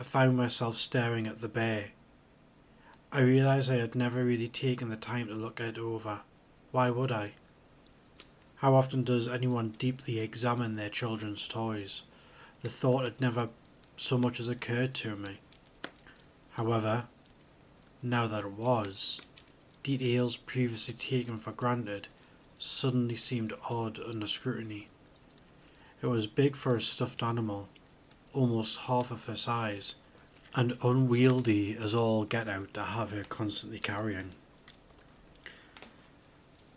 I 0.00 0.02
found 0.02 0.34
myself 0.34 0.76
staring 0.76 1.26
at 1.26 1.42
the 1.42 1.48
bear. 1.48 1.90
I 3.12 3.20
realised 3.20 3.70
I 3.70 3.74
had 3.74 3.94
never 3.94 4.24
really 4.24 4.48
taken 4.48 4.88
the 4.88 4.96
time 4.96 5.26
to 5.26 5.34
look 5.34 5.60
it 5.60 5.76
over. 5.76 6.22
Why 6.72 6.88
would 6.88 7.12
I? 7.12 7.32
How 8.56 8.76
often 8.76 9.04
does 9.04 9.28
anyone 9.28 9.74
deeply 9.76 10.18
examine 10.18 10.72
their 10.72 10.88
children's 10.88 11.46
toys? 11.46 12.04
The 12.62 12.70
thought 12.70 13.04
had 13.04 13.20
never 13.20 13.50
so 13.98 14.16
much 14.16 14.40
as 14.40 14.48
occurred 14.48 14.94
to 14.94 15.16
me. 15.16 15.40
However, 16.52 17.04
now 18.02 18.26
that 18.26 18.46
it 18.46 18.54
was, 18.54 19.20
details 19.82 20.34
previously 20.34 20.94
taken 20.94 21.38
for 21.38 21.52
granted 21.52 22.08
suddenly 22.58 23.16
seemed 23.16 23.52
odd 23.68 23.98
under 23.98 24.26
scrutiny. 24.26 24.88
It 26.00 26.06
was 26.06 26.26
big 26.26 26.56
for 26.56 26.74
a 26.74 26.80
stuffed 26.80 27.22
animal, 27.22 27.68
almost 28.32 28.78
half 28.82 29.10
of 29.10 29.24
her 29.26 29.36
size, 29.36 29.94
and 30.54 30.76
unwieldy 30.82 31.76
as 31.80 31.94
all 31.94 32.24
get 32.24 32.48
out 32.48 32.74
to 32.74 32.82
have 32.82 33.10
her 33.10 33.24
constantly 33.24 33.78
carrying. 33.78 34.30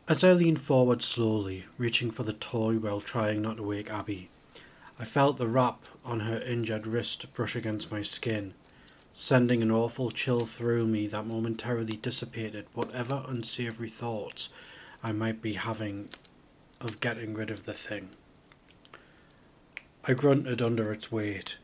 As 0.08 0.24
I 0.24 0.34
leaned 0.34 0.62
forward 0.62 1.02
slowly, 1.02 1.66
reaching 1.78 2.12
for 2.12 2.24
the 2.24 2.34
toy 2.34 2.76
while 2.76 3.02
trying 3.02 3.42
not 3.42 3.58
to 3.58 3.64
wake 3.64 3.90
Abby, 3.90 4.30
I 5.00 5.06
felt 5.06 5.38
the 5.38 5.48
wrap 5.48 5.86
on 6.06 6.22
her 6.22 6.40
injured 6.40 6.86
wrist 6.86 7.34
brush 7.34 7.56
against 7.56 7.92
my 7.92 8.02
skin, 8.02 8.54
sending 9.14 9.64
an 9.64 9.72
awful 9.72 10.12
chill 10.12 10.42
through 10.42 10.86
me 10.86 11.08
that 11.08 11.26
momentarily 11.26 11.98
dissipated 11.98 12.66
whatever 12.74 13.24
unsavoury 13.28 13.90
thoughts 13.90 14.50
I 15.02 15.14
might 15.14 15.42
be 15.42 15.54
having 15.54 16.10
of 16.82 17.00
getting 17.00 17.34
rid 17.34 17.50
of 17.50 17.64
the 17.64 17.74
thing. 17.74 18.10
I 20.06 20.14
grunted 20.14 20.62
under 20.62 20.92
its 20.92 21.14
weight. 21.14 21.56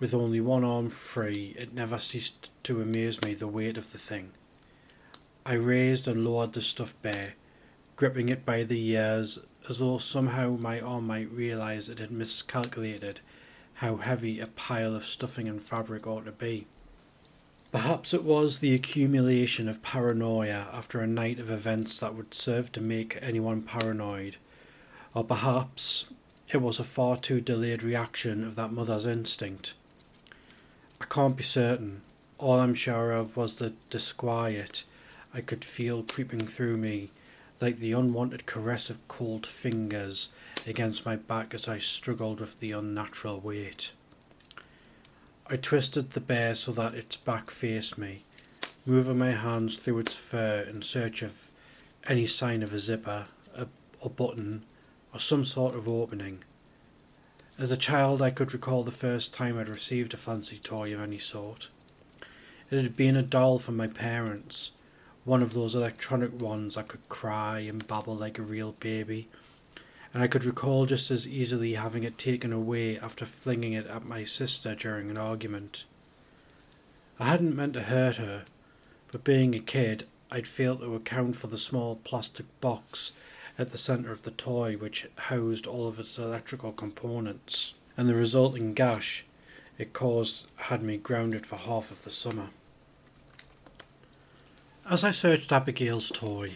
With 0.00 0.14
only 0.14 0.40
one 0.40 0.64
arm 0.64 0.88
free, 0.88 1.54
it 1.58 1.74
never 1.74 1.98
ceased 1.98 2.50
to 2.62 2.80
amaze 2.80 3.20
me 3.20 3.34
the 3.34 3.46
weight 3.46 3.76
of 3.76 3.92
the 3.92 3.98
thing. 3.98 4.30
I 5.44 5.52
raised 5.52 6.08
and 6.08 6.24
lowered 6.24 6.54
the 6.54 6.62
stuffed 6.62 7.02
bear, 7.02 7.34
gripping 7.96 8.30
it 8.30 8.46
by 8.46 8.62
the 8.62 8.82
ears 8.88 9.38
as 9.68 9.80
though 9.80 9.98
somehow 9.98 10.56
my 10.56 10.80
arm 10.80 11.06
might 11.06 11.30
realize 11.30 11.90
it 11.90 11.98
had 11.98 12.10
miscalculated 12.10 13.20
how 13.74 13.96
heavy 13.96 14.40
a 14.40 14.46
pile 14.46 14.94
of 14.94 15.04
stuffing 15.04 15.46
and 15.46 15.60
fabric 15.60 16.06
ought 16.06 16.24
to 16.24 16.32
be. 16.32 16.66
Perhaps 17.70 18.14
it 18.14 18.24
was 18.24 18.60
the 18.60 18.74
accumulation 18.74 19.68
of 19.68 19.82
paranoia 19.82 20.68
after 20.72 21.00
a 21.00 21.06
night 21.06 21.38
of 21.38 21.50
events 21.50 22.00
that 22.00 22.14
would 22.14 22.32
serve 22.32 22.72
to 22.72 22.80
make 22.80 23.18
anyone 23.20 23.60
paranoid, 23.60 24.38
or 25.12 25.22
perhaps 25.22 26.06
it 26.50 26.62
was 26.62 26.78
a 26.78 26.84
far 26.84 27.16
too 27.16 27.40
delayed 27.40 27.82
reaction 27.82 28.44
of 28.44 28.56
that 28.56 28.72
mother's 28.72 29.06
instinct. 29.06 29.74
I 31.00 31.04
can't 31.04 31.36
be 31.36 31.42
certain. 31.42 32.02
All 32.38 32.58
I'm 32.58 32.74
sure 32.74 33.12
of 33.12 33.36
was 33.36 33.56
the 33.56 33.74
disquiet 33.90 34.84
I 35.34 35.40
could 35.40 35.64
feel 35.64 36.02
creeping 36.02 36.46
through 36.46 36.78
me 36.78 37.10
like 37.60 37.78
the 37.78 37.92
unwanted 37.92 38.46
caress 38.46 38.88
of 38.88 39.06
cold 39.08 39.46
fingers 39.46 40.28
against 40.66 41.04
my 41.04 41.16
back 41.16 41.54
as 41.54 41.68
I 41.68 41.78
struggled 41.78 42.40
with 42.40 42.60
the 42.60 42.72
unnatural 42.72 43.40
weight. 43.40 43.92
I 45.50 45.56
twisted 45.56 46.10
the 46.10 46.20
bear 46.20 46.54
so 46.54 46.72
that 46.72 46.94
its 46.94 47.16
back 47.16 47.50
faced 47.50 47.98
me, 47.98 48.24
moving 48.86 49.18
my 49.18 49.32
hands 49.32 49.76
through 49.76 49.98
its 49.98 50.14
fur 50.14 50.60
in 50.60 50.82
search 50.82 51.22
of 51.22 51.50
any 52.06 52.26
sign 52.26 52.62
of 52.62 52.72
a 52.72 52.78
zipper, 52.78 53.26
a, 53.56 53.66
a 54.02 54.08
button, 54.08 54.62
or 55.12 55.20
some 55.20 55.44
sort 55.44 55.74
of 55.74 55.88
opening. 55.88 56.42
As 57.58 57.72
a 57.72 57.76
child, 57.76 58.22
I 58.22 58.30
could 58.30 58.52
recall 58.52 58.84
the 58.84 58.90
first 58.90 59.34
time 59.34 59.58
I'd 59.58 59.68
received 59.68 60.14
a 60.14 60.16
fancy 60.16 60.58
toy 60.58 60.94
of 60.94 61.00
any 61.00 61.18
sort. 61.18 61.70
It 62.70 62.82
had 62.82 62.96
been 62.96 63.16
a 63.16 63.22
doll 63.22 63.58
from 63.58 63.76
my 63.76 63.86
parents, 63.86 64.70
one 65.24 65.42
of 65.42 65.54
those 65.54 65.74
electronic 65.74 66.40
ones 66.40 66.76
I 66.76 66.82
could 66.82 67.08
cry 67.08 67.60
and 67.60 67.86
babble 67.86 68.14
like 68.14 68.38
a 68.38 68.42
real 68.42 68.72
baby, 68.72 69.28
and 70.14 70.22
I 70.22 70.28
could 70.28 70.44
recall 70.44 70.86
just 70.86 71.10
as 71.10 71.26
easily 71.26 71.74
having 71.74 72.04
it 72.04 72.16
taken 72.16 72.52
away 72.52 72.98
after 72.98 73.26
flinging 73.26 73.72
it 73.72 73.86
at 73.86 74.08
my 74.08 74.24
sister 74.24 74.74
during 74.74 75.10
an 75.10 75.18
argument. 75.18 75.84
I 77.18 77.26
hadn't 77.26 77.56
meant 77.56 77.74
to 77.74 77.82
hurt 77.82 78.16
her, 78.16 78.44
but 79.10 79.24
being 79.24 79.54
a 79.54 79.60
kid, 79.60 80.06
I'd 80.30 80.46
failed 80.46 80.80
to 80.80 80.94
account 80.94 81.36
for 81.36 81.48
the 81.48 81.58
small 81.58 81.96
plastic 81.96 82.46
box 82.60 83.12
at 83.58 83.72
the 83.72 83.78
centre 83.78 84.12
of 84.12 84.22
the 84.22 84.30
toy 84.30 84.76
which 84.76 85.08
housed 85.16 85.66
all 85.66 85.88
of 85.88 85.98
its 85.98 86.16
electrical 86.16 86.72
components, 86.72 87.74
and 87.96 88.08
the 88.08 88.14
resulting 88.14 88.72
gash 88.72 89.24
it 89.78 89.92
caused 89.92 90.50
had 90.56 90.82
me 90.82 90.96
grounded 90.96 91.44
for 91.44 91.56
half 91.56 91.90
of 91.90 92.04
the 92.04 92.10
summer. 92.10 92.50
As 94.88 95.04
I 95.04 95.10
searched 95.10 95.52
Abigail's 95.52 96.10
toy, 96.10 96.54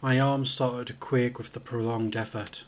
my 0.00 0.20
arms 0.20 0.50
started 0.50 0.86
to 0.86 0.92
quake 0.94 1.38
with 1.38 1.52
the 1.52 1.60
prolonged 1.60 2.16
effort. 2.16 2.64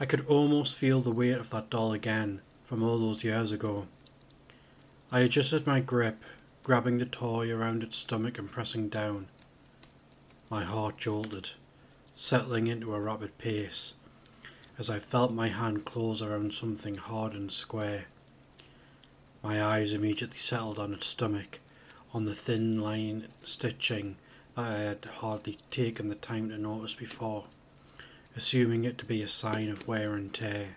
I 0.00 0.06
could 0.06 0.24
almost 0.26 0.76
feel 0.76 1.00
the 1.00 1.10
weight 1.10 1.38
of 1.38 1.50
that 1.50 1.70
doll 1.70 1.92
again 1.92 2.40
from 2.64 2.82
all 2.82 2.98
those 2.98 3.24
years 3.24 3.50
ago. 3.50 3.88
I 5.10 5.20
adjusted 5.20 5.66
my 5.66 5.80
grip, 5.80 6.22
grabbing 6.62 6.98
the 6.98 7.06
toy 7.06 7.50
around 7.50 7.82
its 7.82 7.96
stomach 7.96 8.38
and 8.38 8.50
pressing 8.50 8.88
down. 8.88 9.26
My 10.50 10.64
heart 10.64 10.98
jolted, 10.98 11.50
settling 12.20 12.66
into 12.66 12.92
a 12.92 13.00
rapid 13.00 13.38
pace, 13.38 13.94
as 14.76 14.90
I 14.90 14.98
felt 14.98 15.32
my 15.32 15.46
hand 15.46 15.84
close 15.84 16.20
around 16.20 16.52
something 16.52 16.96
hard 16.96 17.32
and 17.32 17.50
square. 17.50 18.06
My 19.40 19.62
eyes 19.62 19.92
immediately 19.92 20.38
settled 20.38 20.80
on 20.80 20.92
its 20.92 21.06
stomach, 21.06 21.60
on 22.12 22.24
the 22.24 22.34
thin 22.34 22.80
line 22.80 23.28
stitching 23.44 24.16
that 24.56 24.66
I 24.68 24.78
had 24.78 25.04
hardly 25.04 25.58
taken 25.70 26.08
the 26.08 26.16
time 26.16 26.48
to 26.48 26.58
notice 26.58 26.96
before, 26.96 27.44
assuming 28.36 28.82
it 28.82 28.98
to 28.98 29.04
be 29.04 29.22
a 29.22 29.28
sign 29.28 29.68
of 29.68 29.86
wear 29.86 30.14
and 30.14 30.34
tear. 30.34 30.74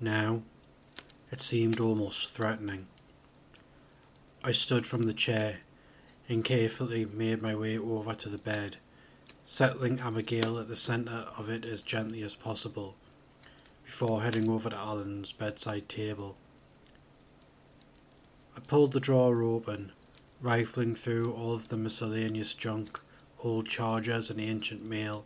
Now, 0.00 0.44
it 1.30 1.42
seemed 1.42 1.78
almost 1.78 2.30
threatening. 2.30 2.86
I 4.42 4.52
stood 4.52 4.86
from 4.86 5.02
the 5.02 5.12
chair 5.12 5.58
and 6.26 6.42
carefully 6.42 7.04
made 7.04 7.42
my 7.42 7.54
way 7.54 7.76
over 7.76 8.14
to 8.14 8.30
the 8.30 8.38
bed 8.38 8.78
settling 9.44 9.98
Abigail 9.98 10.58
at 10.58 10.68
the 10.68 10.76
centre 10.76 11.26
of 11.36 11.48
it 11.48 11.64
as 11.64 11.82
gently 11.82 12.22
as 12.22 12.34
possible, 12.34 12.94
before 13.84 14.22
heading 14.22 14.48
over 14.48 14.70
to 14.70 14.76
Alan's 14.76 15.32
bedside 15.32 15.88
table. 15.88 16.36
I 18.56 18.60
pulled 18.60 18.92
the 18.92 19.00
drawer 19.00 19.42
open, 19.42 19.92
rifling 20.40 20.94
through 20.94 21.32
all 21.32 21.54
of 21.54 21.68
the 21.68 21.76
miscellaneous 21.76 22.54
junk, 22.54 23.00
old 23.42 23.68
chargers 23.68 24.30
and 24.30 24.40
ancient 24.40 24.86
mail, 24.86 25.24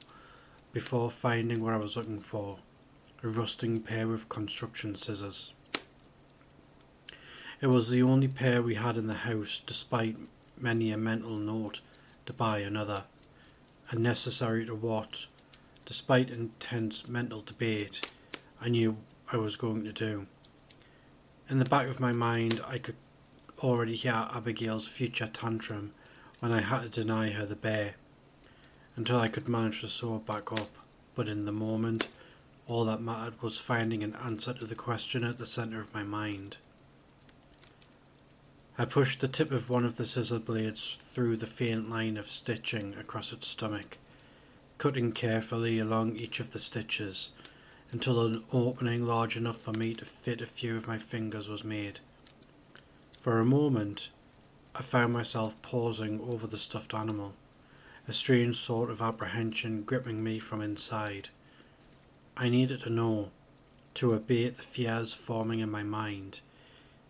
before 0.73 1.11
finding 1.11 1.63
what 1.63 1.75
I 1.75 1.79
was 1.79 1.97
looking 1.97 2.21
for 2.21 2.59
a 3.23 3.29
rusting 3.29 3.81
pair 3.81 4.13
of 4.13 4.29
construction 4.29 4.95
scissors. 4.95 5.53
It 7.61 7.69
was 7.69 7.91
the 7.91 8.03
only 8.03 8.29
pair 8.29 8.63
we 8.63 8.75
had 8.75 8.99
in 8.99 9.07
the 9.07 9.15
house, 9.15 9.61
despite 9.65 10.17
many 10.59 10.91
a 10.91 10.99
mental 10.99 11.37
note 11.37 11.81
to 12.27 12.33
buy 12.33 12.59
another 12.59 13.05
and 13.91 14.01
necessary 14.01 14.67
to 14.67 14.75
what, 14.75 15.27
despite 15.85 16.31
intense 16.31 17.09
mental 17.09 17.43
debate, 17.43 18.11
I 18.61 18.69
knew 18.69 18.97
I 19.33 19.37
was 19.37 19.57
going 19.57 19.85
to 19.85 19.93
do. 19.93 20.27
In 21.49 21.59
the 21.59 21.65
back 21.65 21.89
of 21.89 22.01
my 22.01 22.13
mind, 22.13 22.61
I 22.67 22.79
could 22.79 22.97
already 23.61 23.95
hear 23.95 24.29
Abigail's 24.35 24.89
future 24.89 25.31
tantrum 25.33 25.93
when 26.41 26.53
I 26.53 26.61
had 26.61 26.83
to 26.83 26.89
deny 26.89 27.31
her 27.31 27.47
the 27.47 27.57
bear, 27.57 27.95
until 28.97 29.19
I 29.19 29.29
could 29.29 29.49
manage 29.49 29.81
to 29.81 30.17
it 30.17 30.27
back 30.27 30.53
up. 30.53 30.71
But 31.15 31.29
in 31.29 31.45
the 31.45 31.53
moment, 31.53 32.09
all 32.67 32.85
that 32.87 33.01
mattered 33.01 33.41
was 33.41 33.59
finding 33.59 34.03
an 34.03 34.17
answer 34.17 34.53
to 34.53 34.67
the 34.67 34.75
question 34.75 35.25
at 35.25 35.39
the 35.39 35.47
centre 35.47 35.81
of 35.81 35.95
my 35.95 36.03
mind. 36.03 36.59
I 38.79 38.85
pushed 38.85 39.21
the 39.21 39.29
tip 39.29 39.53
of 39.53 39.71
one 39.71 39.87
of 39.87 39.97
the 39.97 40.05
scissor 40.05 40.39
blades 40.39 40.99
through 41.01 41.39
the 41.39 41.47
faint 41.47 41.89
line 41.89 42.19
of 42.19 42.27
stitching 42.27 42.95
across 42.97 43.33
its 43.33 43.47
stomach, 43.47 43.97
cutting 44.77 45.13
carefully 45.13 45.79
along 45.79 46.17
each 46.17 46.41
of 46.41 46.51
the 46.51 46.59
stitches 46.59 47.31
until 47.91 48.27
an 48.27 48.45
opening 48.53 49.07
large 49.07 49.35
enough 49.35 49.57
for 49.57 49.73
me 49.73 49.95
to 49.95 50.05
fit 50.05 50.43
a 50.43 50.47
few 50.47 50.77
of 50.77 50.87
my 50.87 50.99
fingers 50.99 51.49
was 51.49 51.65
made. 51.65 52.01
For 53.19 53.39
a 53.39 53.47
moment, 53.47 54.11
I 54.75 54.83
found 54.83 55.15
myself 55.15 55.63
pausing 55.63 56.21
over 56.21 56.47
the 56.47 56.59
stuffed 56.59 56.93
animal, 56.93 57.33
a 58.07 58.13
strange 58.13 58.57
sort 58.57 58.91
of 58.91 59.01
apprehension 59.01 59.85
gripping 59.85 60.23
me 60.23 60.39
from 60.39 60.61
inside. 60.61 61.31
I 62.37 62.51
needed 62.51 62.81
to 62.81 62.91
know, 62.91 63.31
to 63.95 64.13
abate 64.13 64.59
the 64.59 64.63
fears 64.63 65.15
forming 65.15 65.61
in 65.61 65.71
my 65.71 65.83
mind 65.83 66.43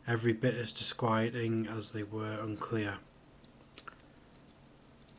every 0.09 0.33
bit 0.33 0.55
as 0.55 0.73
disquieting 0.73 1.67
as 1.67 1.93
they 1.93 2.03
were 2.03 2.39
unclear. 2.41 2.99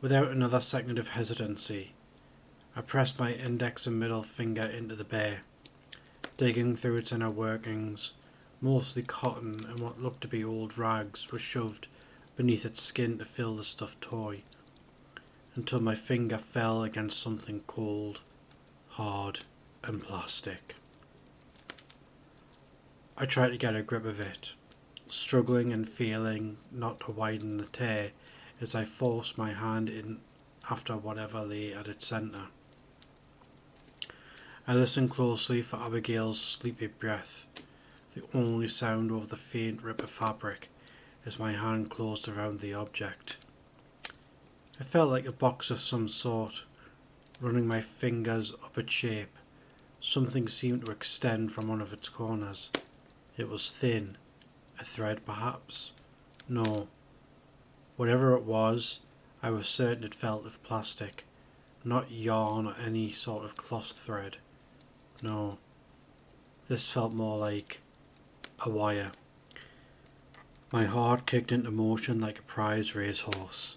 Without 0.00 0.28
another 0.28 0.60
second 0.60 0.98
of 0.98 1.08
hesitancy, 1.08 1.92
I 2.76 2.80
pressed 2.80 3.18
my 3.18 3.32
index 3.32 3.86
and 3.86 3.98
middle 3.98 4.22
finger 4.22 4.62
into 4.62 4.94
the 4.94 5.04
bear, 5.04 5.40
digging 6.36 6.76
through 6.76 6.96
its 6.96 7.12
inner 7.12 7.30
workings. 7.30 8.12
Mostly 8.60 9.02
cotton 9.02 9.60
and 9.68 9.80
what 9.80 10.00
looked 10.00 10.20
to 10.22 10.28
be 10.28 10.44
old 10.44 10.78
rags 10.78 11.30
were 11.30 11.38
shoved 11.38 11.88
beneath 12.36 12.64
its 12.64 12.80
skin 12.80 13.18
to 13.18 13.24
fill 13.24 13.56
the 13.56 13.64
stuffed 13.64 14.00
toy, 14.00 14.42
until 15.56 15.80
my 15.80 15.94
finger 15.94 16.38
fell 16.38 16.84
against 16.84 17.20
something 17.20 17.62
cold, 17.66 18.20
hard, 18.90 19.40
and 19.82 20.02
plastic. 20.02 20.76
I 23.16 23.26
tried 23.26 23.50
to 23.50 23.56
get 23.56 23.74
a 23.74 23.82
grip 23.82 24.04
of 24.04 24.20
it, 24.20 24.54
struggling 25.14 25.72
and 25.72 25.88
failing 25.88 26.58
not 26.70 27.00
to 27.00 27.12
widen 27.12 27.58
the 27.58 27.64
tear 27.64 28.12
as 28.60 28.74
I 28.74 28.84
forced 28.84 29.38
my 29.38 29.52
hand 29.52 29.88
in 29.88 30.20
after 30.70 30.96
whatever 30.96 31.42
lay 31.42 31.72
at 31.72 31.88
its 31.88 32.06
centre. 32.06 32.48
I 34.66 34.74
listened 34.74 35.10
closely 35.10 35.62
for 35.62 35.76
Abigail's 35.76 36.40
sleepy 36.40 36.88
breath, 36.88 37.46
the 38.14 38.22
only 38.34 38.68
sound 38.68 39.10
over 39.10 39.26
the 39.26 39.36
faint 39.36 39.82
rip 39.82 40.02
of 40.02 40.10
fabric 40.10 40.68
as 41.24 41.38
my 41.38 41.52
hand 41.52 41.90
closed 41.90 42.28
around 42.28 42.60
the 42.60 42.74
object. 42.74 43.38
It 44.78 44.84
felt 44.84 45.10
like 45.10 45.26
a 45.26 45.32
box 45.32 45.70
of 45.70 45.80
some 45.80 46.08
sort, 46.08 46.64
running 47.40 47.66
my 47.66 47.80
fingers 47.80 48.52
up 48.64 48.76
its 48.76 48.92
shape. 48.92 49.36
Something 50.00 50.48
seemed 50.48 50.84
to 50.84 50.92
extend 50.92 51.50
from 51.50 51.66
one 51.66 51.80
of 51.80 51.92
its 51.92 52.08
corners. 52.08 52.70
It 53.36 53.48
was 53.48 53.70
thin 53.70 54.16
a 54.78 54.84
thread, 54.84 55.24
perhaps? 55.24 55.92
No. 56.48 56.88
Whatever 57.96 58.34
it 58.34 58.44
was, 58.44 59.00
I 59.42 59.50
was 59.50 59.68
certain 59.68 60.04
it 60.04 60.14
felt 60.14 60.46
of 60.46 60.62
plastic, 60.62 61.24
not 61.84 62.10
yarn 62.10 62.66
or 62.66 62.74
any 62.84 63.10
sort 63.12 63.44
of 63.44 63.56
cloth 63.56 63.92
thread. 63.92 64.38
No. 65.22 65.58
This 66.68 66.90
felt 66.90 67.12
more 67.12 67.38
like 67.38 67.80
a 68.64 68.70
wire. 68.70 69.12
My 70.70 70.84
heart 70.84 71.26
kicked 71.26 71.50
into 71.50 71.70
motion 71.70 72.20
like 72.20 72.40
a 72.40 72.42
prize 72.42 72.94
racehorse, 72.94 73.76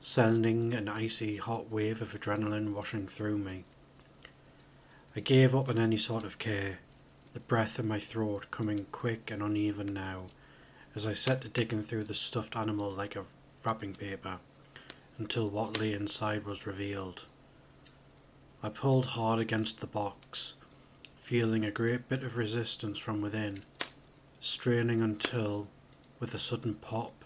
sending 0.00 0.74
an 0.74 0.88
icy 0.88 1.36
hot 1.36 1.70
wave 1.70 2.02
of 2.02 2.12
adrenaline 2.12 2.72
washing 2.72 3.06
through 3.06 3.38
me. 3.38 3.64
I 5.14 5.20
gave 5.20 5.54
up 5.54 5.68
on 5.68 5.78
any 5.78 5.96
sort 5.96 6.24
of 6.24 6.38
care, 6.38 6.80
the 7.34 7.40
breath 7.40 7.80
in 7.80 7.88
my 7.88 7.98
throat 7.98 8.50
coming 8.52 8.86
quick 8.92 9.30
and 9.30 9.42
uneven 9.42 9.92
now, 9.92 10.22
as 10.94 11.04
I 11.04 11.12
set 11.12 11.40
to 11.42 11.48
digging 11.48 11.82
through 11.82 12.04
the 12.04 12.14
stuffed 12.14 12.56
animal 12.56 12.90
like 12.92 13.16
a 13.16 13.24
wrapping 13.64 13.94
paper, 13.94 14.38
until 15.18 15.48
what 15.48 15.80
lay 15.80 15.92
inside 15.92 16.44
was 16.44 16.66
revealed. 16.66 17.24
I 18.62 18.68
pulled 18.68 19.06
hard 19.06 19.40
against 19.40 19.80
the 19.80 19.88
box, 19.88 20.54
feeling 21.16 21.64
a 21.64 21.72
great 21.72 22.08
bit 22.08 22.22
of 22.22 22.38
resistance 22.38 22.98
from 22.98 23.20
within, 23.20 23.58
straining 24.38 25.02
until, 25.02 25.66
with 26.20 26.34
a 26.34 26.38
sudden 26.38 26.74
pop, 26.74 27.24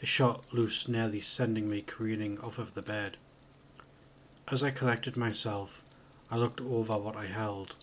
it 0.00 0.06
shot 0.06 0.44
loose, 0.52 0.86
nearly 0.86 1.20
sending 1.20 1.68
me 1.68 1.82
careening 1.82 2.38
off 2.40 2.58
of 2.58 2.74
the 2.74 2.82
bed. 2.82 3.16
As 4.48 4.62
I 4.62 4.70
collected 4.70 5.16
myself, 5.16 5.82
I 6.30 6.36
looked 6.36 6.60
over 6.60 6.96
what 6.98 7.16
I 7.16 7.26
held. 7.26 7.74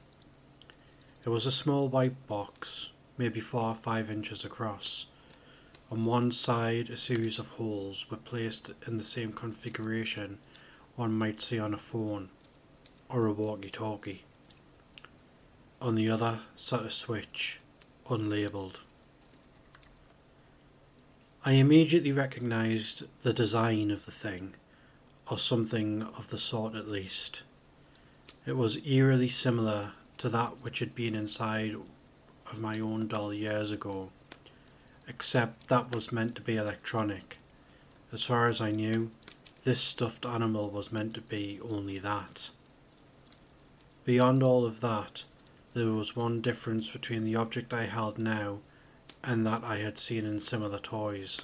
It 1.23 1.29
was 1.29 1.45
a 1.45 1.51
small 1.51 1.87
white 1.87 2.27
box, 2.27 2.89
maybe 3.15 3.39
four 3.39 3.65
or 3.65 3.75
five 3.75 4.09
inches 4.09 4.43
across. 4.43 5.05
On 5.91 6.05
one 6.05 6.31
side, 6.31 6.89
a 6.89 6.97
series 6.97 7.37
of 7.37 7.49
holes 7.49 8.09
were 8.09 8.17
placed 8.17 8.71
in 8.87 8.97
the 8.97 9.03
same 9.03 9.31
configuration 9.31 10.39
one 10.95 11.13
might 11.13 11.41
see 11.41 11.59
on 11.59 11.73
a 11.73 11.77
phone 11.77 12.29
or 13.07 13.25
a 13.25 13.31
walkie 13.31 13.69
talkie. 13.69 14.23
On 15.79 15.95
the 15.95 16.09
other 16.09 16.39
sat 16.55 16.81
a 16.81 16.89
switch, 16.89 17.59
unlabelled. 18.07 18.79
I 21.45 21.53
immediately 21.53 22.11
recognised 22.11 23.03
the 23.23 23.33
design 23.33 23.91
of 23.91 24.05
the 24.05 24.11
thing, 24.11 24.55
or 25.29 25.37
something 25.37 26.01
of 26.01 26.29
the 26.29 26.37
sort 26.37 26.75
at 26.75 26.87
least. 26.87 27.43
It 28.45 28.57
was 28.57 28.85
eerily 28.85 29.29
similar 29.29 29.93
to 30.21 30.29
that 30.29 30.61
which 30.61 30.77
had 30.77 30.93
been 30.93 31.15
inside 31.15 31.75
of 32.51 32.59
my 32.59 32.79
own 32.79 33.07
doll 33.07 33.33
years 33.33 33.71
ago, 33.71 34.11
except 35.07 35.67
that 35.67 35.91
was 35.91 36.11
meant 36.11 36.35
to 36.35 36.43
be 36.43 36.57
electronic. 36.57 37.39
As 38.13 38.23
far 38.23 38.45
as 38.45 38.61
I 38.61 38.69
knew, 38.69 39.09
this 39.63 39.81
stuffed 39.81 40.23
animal 40.23 40.69
was 40.69 40.91
meant 40.91 41.15
to 41.15 41.21
be 41.21 41.59
only 41.67 41.97
that. 41.97 42.51
Beyond 44.05 44.43
all 44.43 44.63
of 44.63 44.79
that, 44.81 45.23
there 45.73 45.89
was 45.89 46.15
one 46.15 46.39
difference 46.39 46.91
between 46.91 47.23
the 47.23 47.35
object 47.35 47.73
I 47.73 47.85
held 47.85 48.19
now 48.19 48.59
and 49.23 49.43
that 49.47 49.63
I 49.63 49.77
had 49.77 49.97
seen 49.97 50.23
in 50.23 50.39
similar 50.39 50.77
toys. 50.77 51.41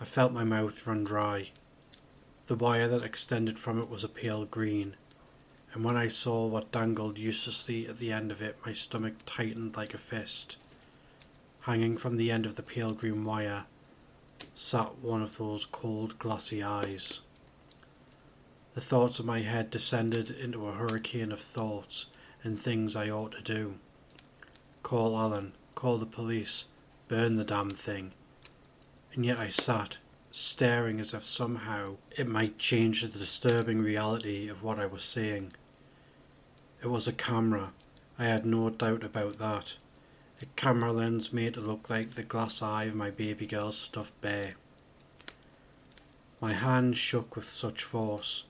I 0.00 0.06
felt 0.06 0.32
my 0.32 0.44
mouth 0.44 0.86
run 0.86 1.04
dry. 1.04 1.50
The 2.46 2.54
wire 2.54 2.88
that 2.88 3.02
extended 3.02 3.58
from 3.58 3.78
it 3.78 3.90
was 3.90 4.04
a 4.04 4.08
pale 4.08 4.46
green, 4.46 4.96
and 5.76 5.84
when 5.84 5.94
I 5.98 6.08
saw 6.08 6.46
what 6.46 6.72
dangled 6.72 7.18
uselessly 7.18 7.86
at 7.86 7.98
the 7.98 8.10
end 8.10 8.30
of 8.30 8.40
it, 8.40 8.56
my 8.64 8.72
stomach 8.72 9.12
tightened 9.26 9.76
like 9.76 9.92
a 9.92 9.98
fist. 9.98 10.56
Hanging 11.60 11.98
from 11.98 12.16
the 12.16 12.30
end 12.30 12.46
of 12.46 12.54
the 12.54 12.62
pale 12.62 12.92
green 12.92 13.26
wire 13.26 13.66
sat 14.54 14.96
one 15.00 15.20
of 15.20 15.36
those 15.36 15.66
cold, 15.66 16.18
glassy 16.18 16.62
eyes. 16.62 17.20
The 18.72 18.80
thoughts 18.80 19.18
of 19.18 19.26
my 19.26 19.40
head 19.40 19.70
descended 19.70 20.30
into 20.30 20.66
a 20.66 20.72
hurricane 20.72 21.30
of 21.30 21.40
thoughts 21.40 22.06
and 22.42 22.58
things 22.58 22.96
I 22.96 23.10
ought 23.10 23.32
to 23.32 23.42
do. 23.42 23.74
Call 24.82 25.14
Alan, 25.14 25.52
call 25.74 25.98
the 25.98 26.06
police, 26.06 26.68
burn 27.06 27.36
the 27.36 27.44
damn 27.44 27.68
thing. 27.68 28.12
And 29.12 29.26
yet 29.26 29.38
I 29.38 29.50
sat, 29.50 29.98
staring 30.30 31.00
as 31.00 31.12
if 31.12 31.22
somehow 31.22 31.96
it 32.16 32.26
might 32.26 32.56
change 32.56 33.02
the 33.02 33.18
disturbing 33.18 33.82
reality 33.82 34.48
of 34.48 34.62
what 34.62 34.78
I 34.78 34.86
was 34.86 35.02
seeing. 35.02 35.52
It 36.82 36.88
was 36.88 37.08
a 37.08 37.12
camera, 37.12 37.72
I 38.18 38.24
had 38.26 38.44
no 38.44 38.70
doubt 38.70 39.02
about 39.02 39.38
that. 39.38 39.76
A 40.42 40.46
camera 40.56 40.92
lens 40.92 41.32
made 41.32 41.54
to 41.54 41.60
look 41.60 41.88
like 41.88 42.10
the 42.10 42.22
glass 42.22 42.60
eye 42.62 42.84
of 42.84 42.94
my 42.94 43.10
baby 43.10 43.46
girl's 43.46 43.78
stuffed 43.78 44.20
bear. 44.20 44.54
My 46.40 46.52
hand 46.52 46.96
shook 46.96 47.34
with 47.34 47.48
such 47.48 47.82
force, 47.82 48.44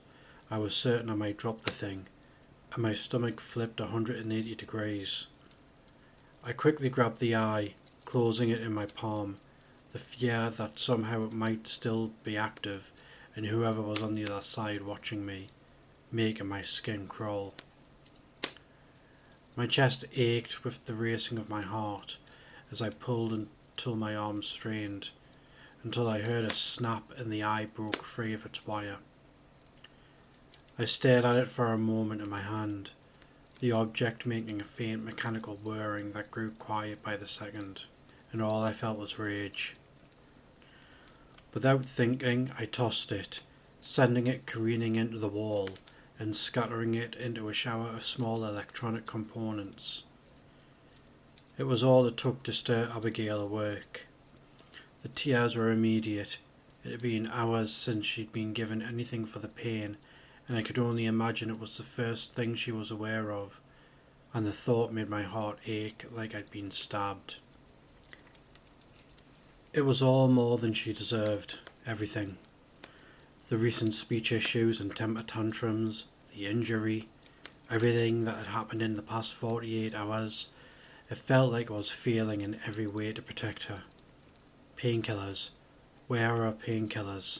I 0.51 0.57
was 0.57 0.75
certain 0.75 1.09
I 1.09 1.15
might 1.15 1.37
drop 1.37 1.61
the 1.61 1.71
thing, 1.71 2.07
and 2.73 2.83
my 2.83 2.93
stomach 2.93 3.39
flipped 3.39 3.79
a 3.79 3.83
180 3.83 4.55
degrees. 4.55 5.27
I 6.43 6.51
quickly 6.51 6.89
grabbed 6.89 7.19
the 7.19 7.35
eye, 7.35 7.75
closing 8.05 8.49
it 8.49 8.61
in 8.61 8.73
my 8.73 8.85
palm, 8.87 9.37
the 9.93 9.99
fear 9.99 10.49
that 10.49 10.79
somehow 10.79 11.25
it 11.25 11.33
might 11.33 11.67
still 11.67 12.11
be 12.23 12.37
active 12.37 12.91
and 13.37 13.45
whoever 13.45 13.81
was 13.81 14.01
on 14.01 14.15
the 14.15 14.25
other 14.25 14.41
side 14.41 14.81
watching 14.81 15.25
me, 15.25 15.47
making 16.11 16.47
my 16.47 16.61
skin 16.61 17.07
crawl. 17.07 17.53
My 19.57 19.65
chest 19.65 20.05
ached 20.15 20.63
with 20.63 20.85
the 20.85 20.93
racing 20.93 21.39
of 21.39 21.49
my 21.49 21.63
heart 21.63 22.17
as 22.71 22.79
I 22.79 22.91
pulled 22.91 23.33
until 23.33 23.95
my 23.95 24.15
arms 24.15 24.45
strained, 24.45 25.09
until 25.83 26.07
I 26.07 26.21
heard 26.21 26.45
a 26.45 26.51
snap 26.51 27.11
and 27.17 27.31
the 27.33 27.41
eye 27.41 27.65
broke 27.65 28.03
free 28.03 28.35
of 28.35 28.45
its 28.45 28.67
wire. 28.67 28.97
I 30.77 30.85
stared 30.85 31.25
at 31.25 31.37
it 31.37 31.47
for 31.47 31.73
a 31.73 31.77
moment 31.79 32.21
in 32.21 32.29
my 32.29 32.41
hand, 32.41 32.91
the 33.59 33.71
object 33.71 34.27
making 34.27 34.61
a 34.61 34.63
faint 34.63 35.03
mechanical 35.03 35.55
whirring 35.55 36.11
that 36.11 36.29
grew 36.29 36.51
quiet 36.51 37.01
by 37.01 37.17
the 37.17 37.25
second, 37.25 37.85
and 38.31 38.43
all 38.43 38.63
I 38.63 38.73
felt 38.73 38.99
was 38.99 39.17
rage. 39.17 39.73
Without 41.55 41.83
thinking, 41.83 42.51
I 42.59 42.65
tossed 42.65 43.11
it, 43.11 43.41
sending 43.81 44.27
it 44.27 44.45
careening 44.45 44.95
into 44.97 45.17
the 45.17 45.27
wall 45.27 45.69
and 46.19 46.35
scattering 46.35 46.95
it 46.95 47.15
into 47.15 47.49
a 47.49 47.53
shower 47.53 47.89
of 47.89 48.03
small 48.03 48.43
electronic 48.43 49.05
components. 49.05 50.03
It 51.57 51.65
was 51.65 51.83
all 51.83 52.05
it 52.05 52.17
took 52.17 52.43
to 52.43 52.53
stir 52.53 52.91
Abigail 52.95 53.41
awake. 53.41 54.07
The 55.03 55.09
tears 55.09 55.55
were 55.55 55.71
immediate. 55.71 56.37
It 56.83 56.91
had 56.91 57.01
been 57.01 57.27
hours 57.27 57.73
since 57.73 58.05
she'd 58.05 58.31
been 58.31 58.53
given 58.53 58.81
anything 58.81 59.25
for 59.25 59.39
the 59.39 59.47
pain, 59.47 59.97
and 60.47 60.57
I 60.57 60.61
could 60.61 60.79
only 60.79 61.05
imagine 61.05 61.49
it 61.49 61.59
was 61.59 61.77
the 61.77 61.83
first 61.83 62.33
thing 62.33 62.55
she 62.55 62.71
was 62.71 62.91
aware 62.91 63.31
of, 63.31 63.59
and 64.33 64.45
the 64.45 64.51
thought 64.51 64.93
made 64.93 65.09
my 65.09 65.23
heart 65.23 65.59
ache 65.65 66.05
like 66.11 66.35
I'd 66.35 66.51
been 66.51 66.71
stabbed. 66.71 67.37
It 69.73 69.85
was 69.85 70.01
all 70.01 70.27
more 70.27 70.57
than 70.57 70.73
she 70.73 70.93
deserved, 70.93 71.59
everything. 71.85 72.37
The 73.49 73.55
recent 73.55 73.93
speech 73.93 74.33
issues 74.33 74.81
and 74.81 74.93
temper 74.93 75.23
tantrums, 75.23 76.03
the 76.35 76.47
injury, 76.47 77.07
everything 77.71 78.25
that 78.25 78.35
had 78.35 78.47
happened 78.47 78.81
in 78.81 78.97
the 78.97 79.01
past 79.01 79.33
48 79.33 79.95
hours, 79.95 80.49
it 81.09 81.15
felt 81.17 81.53
like 81.53 81.71
I 81.71 81.75
was 81.75 81.89
failing 81.89 82.41
in 82.41 82.59
every 82.65 82.87
way 82.87 83.13
to 83.13 83.21
protect 83.21 83.63
her. 83.65 83.83
Painkillers. 84.75 85.51
Where 86.09 86.43
are 86.43 86.51
painkillers? 86.51 87.39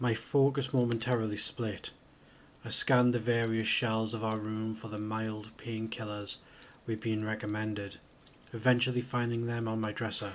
My 0.00 0.14
focus 0.14 0.72
momentarily 0.72 1.36
split. 1.36 1.90
I 2.64 2.70
scanned 2.70 3.12
the 3.12 3.18
various 3.18 3.68
shelves 3.68 4.14
of 4.14 4.24
our 4.24 4.38
room 4.38 4.74
for 4.74 4.88
the 4.88 4.96
mild 4.96 5.50
painkillers 5.58 6.38
we'd 6.86 7.02
been 7.02 7.22
recommended, 7.22 7.98
eventually 8.54 9.02
finding 9.02 9.44
them 9.44 9.68
on 9.68 9.78
my 9.78 9.92
dresser. 9.92 10.32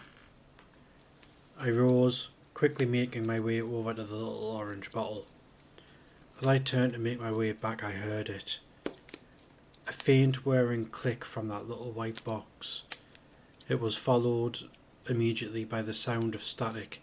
I 1.59 1.71
rose, 1.71 2.29
quickly 2.53 2.85
making 2.85 3.25
my 3.25 3.39
way 3.39 3.61
over 3.61 3.93
to 3.93 4.03
the 4.03 4.15
little 4.15 4.43
orange 4.43 4.91
bottle. 4.91 5.25
As 6.41 6.47
I 6.47 6.59
turned 6.59 6.93
to 6.93 6.99
make 6.99 7.19
my 7.19 7.31
way 7.31 7.51
back, 7.51 7.83
I 7.83 7.91
heard 7.91 8.29
it. 8.29 8.59
A 9.87 9.91
faint 9.91 10.45
whirring 10.45 10.85
click 10.85 11.25
from 11.25 11.47
that 11.49 11.67
little 11.67 11.91
white 11.91 12.23
box. 12.23 12.83
It 13.67 13.79
was 13.79 13.95
followed 13.95 14.59
immediately 15.09 15.65
by 15.65 15.81
the 15.81 15.93
sound 15.93 16.35
of 16.35 16.43
static, 16.43 17.01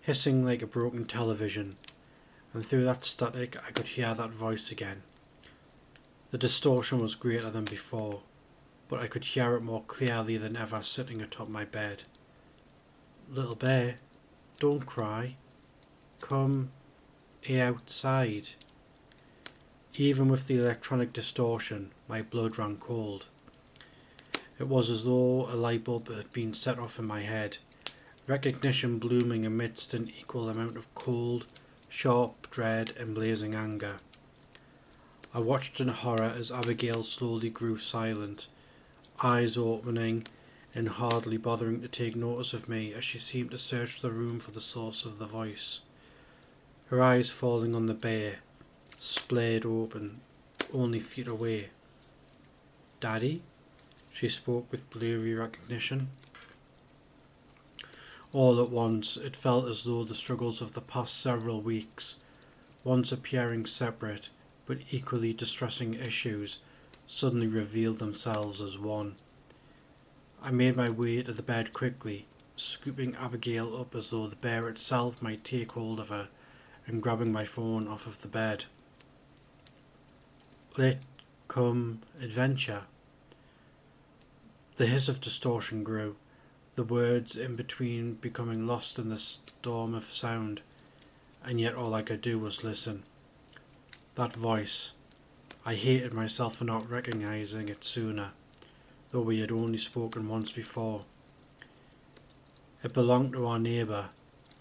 hissing 0.00 0.44
like 0.44 0.62
a 0.62 0.66
broken 0.66 1.04
television, 1.04 1.76
and 2.52 2.64
through 2.64 2.84
that 2.84 3.04
static 3.04 3.56
I 3.66 3.70
could 3.70 3.86
hear 3.86 4.14
that 4.14 4.30
voice 4.30 4.70
again. 4.70 5.02
The 6.30 6.38
distortion 6.38 7.00
was 7.00 7.14
greater 7.14 7.50
than 7.50 7.64
before, 7.64 8.20
but 8.88 9.00
I 9.00 9.06
could 9.06 9.24
hear 9.24 9.54
it 9.54 9.62
more 9.62 9.82
clearly 9.82 10.36
than 10.36 10.56
ever 10.56 10.82
sitting 10.82 11.20
atop 11.20 11.48
my 11.48 11.64
bed. 11.64 12.04
Little 13.30 13.54
bear, 13.54 13.96
don't 14.58 14.86
cry. 14.86 15.36
Come 16.20 16.70
outside. 17.48 18.48
Even 19.94 20.28
with 20.28 20.46
the 20.46 20.58
electronic 20.58 21.12
distortion, 21.12 21.92
my 22.08 22.22
blood 22.22 22.58
ran 22.58 22.76
cold. 22.76 23.26
It 24.58 24.66
was 24.66 24.90
as 24.90 25.04
though 25.04 25.46
a 25.48 25.54
light 25.54 25.84
bulb 25.84 26.08
had 26.08 26.32
been 26.32 26.54
set 26.54 26.78
off 26.78 26.98
in 26.98 27.06
my 27.06 27.20
head, 27.20 27.58
recognition 28.26 28.98
blooming 28.98 29.46
amidst 29.46 29.94
an 29.94 30.10
equal 30.18 30.48
amount 30.48 30.76
of 30.76 30.92
cold, 30.94 31.46
sharp 31.88 32.50
dread 32.50 32.94
and 32.98 33.14
blazing 33.14 33.54
anger. 33.54 33.96
I 35.32 35.38
watched 35.38 35.80
in 35.80 35.88
horror 35.88 36.34
as 36.36 36.50
Abigail 36.50 37.04
slowly 37.04 37.50
grew 37.50 37.76
silent, 37.76 38.48
eyes 39.22 39.56
opening 39.56 40.26
and 40.74 40.88
hardly 40.88 41.36
bothering 41.36 41.80
to 41.80 41.88
take 41.88 42.14
notice 42.14 42.52
of 42.52 42.68
me 42.68 42.92
as 42.92 43.04
she 43.04 43.18
seemed 43.18 43.50
to 43.50 43.58
search 43.58 44.00
the 44.00 44.10
room 44.10 44.38
for 44.38 44.50
the 44.50 44.60
source 44.60 45.04
of 45.04 45.18
the 45.18 45.26
voice. 45.26 45.80
Her 46.86 47.02
eyes 47.02 47.30
falling 47.30 47.74
on 47.74 47.86
the 47.86 47.94
bear, 47.94 48.36
splayed 48.98 49.64
open, 49.64 50.20
only 50.72 51.00
feet 51.00 51.26
away. 51.26 51.70
Daddy? 53.00 53.42
She 54.12 54.28
spoke 54.28 54.70
with 54.70 54.90
blurry 54.90 55.34
recognition. 55.34 56.08
All 58.32 58.60
at 58.60 58.70
once, 58.70 59.16
it 59.16 59.36
felt 59.36 59.66
as 59.68 59.84
though 59.84 60.04
the 60.04 60.14
struggles 60.14 60.60
of 60.60 60.74
the 60.74 60.80
past 60.80 61.20
several 61.20 61.60
weeks, 61.60 62.16
once 62.84 63.12
appearing 63.12 63.66
separate 63.66 64.28
but 64.66 64.84
equally 64.90 65.32
distressing 65.32 65.94
issues, 65.94 66.58
suddenly 67.06 67.46
revealed 67.46 67.98
themselves 67.98 68.60
as 68.60 68.78
one. 68.78 69.16
I 70.40 70.50
made 70.50 70.76
my 70.76 70.88
way 70.88 71.22
to 71.22 71.32
the 71.32 71.42
bed 71.42 71.72
quickly, 71.72 72.26
scooping 72.54 73.16
Abigail 73.16 73.76
up 73.76 73.94
as 73.94 74.10
though 74.10 74.28
the 74.28 74.36
bear 74.36 74.68
itself 74.68 75.20
might 75.20 75.42
take 75.42 75.72
hold 75.72 75.98
of 75.98 76.10
her, 76.10 76.28
and 76.86 77.02
grabbing 77.02 77.32
my 77.32 77.44
phone 77.44 77.88
off 77.88 78.06
of 78.06 78.22
the 78.22 78.28
bed. 78.28 78.66
Let 80.76 80.98
come 81.48 82.02
adventure. 82.20 82.84
The 84.76 84.86
hiss 84.86 85.08
of 85.08 85.20
distortion 85.20 85.82
grew, 85.82 86.16
the 86.76 86.84
words 86.84 87.34
in 87.34 87.56
between 87.56 88.14
becoming 88.14 88.64
lost 88.64 88.98
in 88.98 89.08
the 89.08 89.18
storm 89.18 89.92
of 89.92 90.04
sound, 90.04 90.62
and 91.44 91.60
yet 91.60 91.74
all 91.74 91.94
I 91.94 92.02
could 92.02 92.20
do 92.20 92.38
was 92.38 92.62
listen. 92.62 93.02
That 94.14 94.34
voice. 94.34 94.92
I 95.66 95.74
hated 95.74 96.12
myself 96.14 96.56
for 96.56 96.64
not 96.64 96.88
recognizing 96.88 97.68
it 97.68 97.84
sooner 97.84 98.32
though 99.10 99.22
we 99.22 99.40
had 99.40 99.50
only 99.50 99.78
spoken 99.78 100.28
once 100.28 100.52
before. 100.52 101.04
It 102.84 102.92
belonged 102.92 103.32
to 103.32 103.46
our 103.46 103.58
neighbour, 103.58 104.10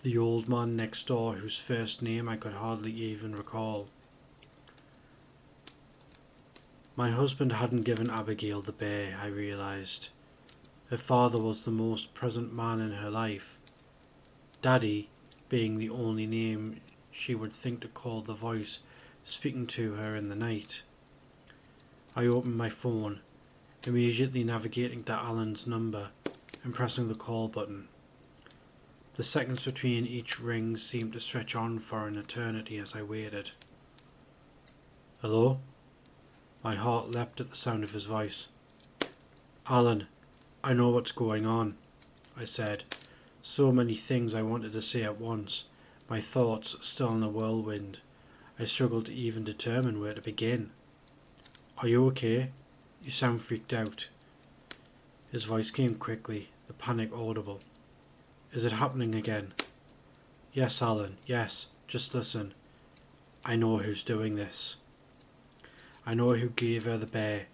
the 0.03 0.17
old 0.17 0.47
man 0.47 0.75
next 0.75 1.07
door 1.07 1.33
whose 1.35 1.59
first 1.59 2.01
name 2.01 2.29
I 2.29 2.37
could 2.37 2.53
hardly 2.53 2.91
even 2.91 3.35
recall. 3.35 3.87
My 6.95 7.11
husband 7.11 7.51
hadn't 7.51 7.81
given 7.81 8.09
Abigail 8.09 8.61
the 8.61 8.71
bear, 8.71 9.19
I 9.21 9.27
realised. 9.27 10.09
Her 10.89 10.97
father 10.97 11.37
was 11.37 11.63
the 11.63 11.71
most 11.71 12.13
present 12.13 12.53
man 12.53 12.79
in 12.79 12.93
her 12.93 13.09
life. 13.09 13.57
Daddy 14.61 15.09
being 15.49 15.77
the 15.77 15.89
only 15.89 16.25
name 16.25 16.79
she 17.11 17.35
would 17.35 17.53
think 17.53 17.81
to 17.81 17.87
call 17.87 18.21
the 18.21 18.33
voice 18.33 18.79
speaking 19.23 19.67
to 19.67 19.95
her 19.95 20.15
in 20.15 20.29
the 20.29 20.35
night. 20.35 20.83
I 22.15 22.25
opened 22.25 22.55
my 22.55 22.69
phone 22.69 23.19
immediately 23.87 24.43
navigating 24.43 25.03
to 25.03 25.13
Alan's 25.13 25.65
number 25.65 26.09
and 26.63 26.73
pressing 26.73 27.07
the 27.07 27.15
call 27.15 27.47
button. 27.47 27.87
The 29.15 29.23
seconds 29.23 29.65
between 29.65 30.05
each 30.05 30.39
ring 30.39 30.77
seemed 30.77 31.13
to 31.13 31.19
stretch 31.19 31.55
on 31.55 31.79
for 31.79 32.07
an 32.07 32.17
eternity 32.17 32.77
as 32.77 32.95
I 32.95 33.01
waited. 33.01 33.51
Hello? 35.21 35.59
My 36.63 36.75
heart 36.75 37.09
leapt 37.09 37.41
at 37.41 37.49
the 37.49 37.55
sound 37.55 37.83
of 37.83 37.93
his 37.93 38.05
voice. 38.05 38.47
Alan, 39.67 40.07
I 40.63 40.73
know 40.73 40.89
what's 40.89 41.11
going 41.11 41.45
on, 41.45 41.77
I 42.37 42.43
said. 42.45 42.83
So 43.41 43.71
many 43.71 43.95
things 43.95 44.35
I 44.35 44.41
wanted 44.41 44.73
to 44.73 44.81
say 44.81 45.03
at 45.03 45.19
once, 45.19 45.63
my 46.09 46.21
thoughts 46.21 46.75
still 46.85 47.15
in 47.15 47.23
a 47.23 47.29
whirlwind. 47.29 48.01
I 48.59 48.65
struggled 48.65 49.05
to 49.07 49.13
even 49.13 49.43
determine 49.43 49.99
where 49.99 50.13
to 50.13 50.21
begin. 50.21 50.71
Are 51.79 51.87
you 51.87 52.05
okay? 52.07 52.51
You 53.07 53.11
sound 53.11 53.39
freaked 53.39 53.73
out. 53.73 54.09
His 55.31 55.45
voice 55.45 55.71
came 55.71 55.95
quickly, 55.95 56.49
the 56.67 56.73
panic 56.73 57.09
audible. 57.15 57.61
Is 58.51 58.65
it 58.65 58.73
happening 58.73 59.15
again? 59.15 59.47
Yes, 60.51 60.81
Alan, 60.81 61.15
yes. 61.25 61.67
Just 61.87 62.13
listen. 62.13 62.53
I 63.45 63.55
know 63.55 63.77
who's 63.77 64.03
doing 64.03 64.35
this. 64.35 64.75
I 66.05 66.15
know 66.15 66.31
who 66.31 66.49
gave 66.49 66.83
her 66.83 66.97
the 66.97 67.07
bear. 67.07 67.45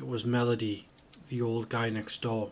It 0.00 0.08
was 0.08 0.24
Melody, 0.24 0.88
the 1.28 1.40
old 1.40 1.68
guy 1.68 1.88
next 1.88 2.20
door. 2.20 2.50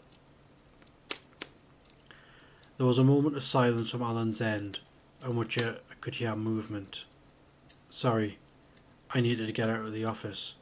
There 2.76 2.86
was 2.86 3.00
a 3.00 3.02
moment 3.02 3.34
of 3.34 3.42
silence 3.42 3.90
from 3.90 4.02
Alan's 4.02 4.40
end, 4.40 4.78
in 5.24 5.34
which 5.34 5.60
I 5.60 5.74
could 6.00 6.14
hear 6.14 6.36
movement. 6.36 7.06
Sorry, 7.88 8.38
I 9.12 9.20
needed 9.20 9.46
to 9.46 9.52
get 9.52 9.68
out 9.68 9.80
of 9.80 9.92
the 9.92 10.04
office. 10.04 10.54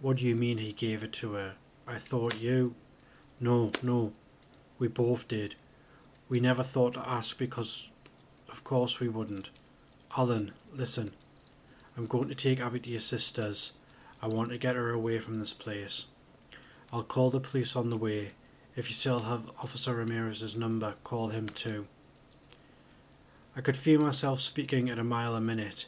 What 0.00 0.18
do 0.18 0.24
you 0.24 0.36
mean 0.36 0.58
he 0.58 0.72
gave 0.72 1.02
it 1.02 1.12
to 1.14 1.32
her? 1.32 1.54
I 1.86 1.94
thought 1.94 2.40
you. 2.40 2.74
No, 3.40 3.72
no. 3.82 4.12
We 4.78 4.88
both 4.88 5.26
did. 5.26 5.54
We 6.28 6.38
never 6.38 6.62
thought 6.62 6.92
to 6.94 7.08
ask 7.08 7.38
because, 7.38 7.90
of 8.50 8.62
course, 8.62 9.00
we 9.00 9.08
wouldn't. 9.08 9.50
Alan, 10.16 10.52
listen. 10.74 11.12
I'm 11.96 12.06
going 12.06 12.28
to 12.28 12.34
take 12.34 12.60
Abby 12.60 12.80
to 12.80 12.90
your 12.90 13.00
sister's. 13.00 13.72
I 14.20 14.28
want 14.28 14.50
to 14.52 14.58
get 14.58 14.76
her 14.76 14.90
away 14.90 15.18
from 15.18 15.34
this 15.34 15.54
place. 15.54 16.06
I'll 16.92 17.02
call 17.02 17.30
the 17.30 17.40
police 17.40 17.74
on 17.74 17.88
the 17.88 17.98
way. 17.98 18.30
If 18.76 18.90
you 18.90 18.94
still 18.94 19.20
have 19.20 19.48
Officer 19.62 19.94
Ramirez's 19.94 20.56
number, 20.56 20.94
call 21.04 21.28
him 21.28 21.48
too. 21.48 21.86
I 23.56 23.62
could 23.62 23.78
feel 23.78 24.02
myself 24.02 24.40
speaking 24.40 24.90
at 24.90 24.98
a 24.98 25.04
mile 25.04 25.34
a 25.34 25.40
minute, 25.40 25.86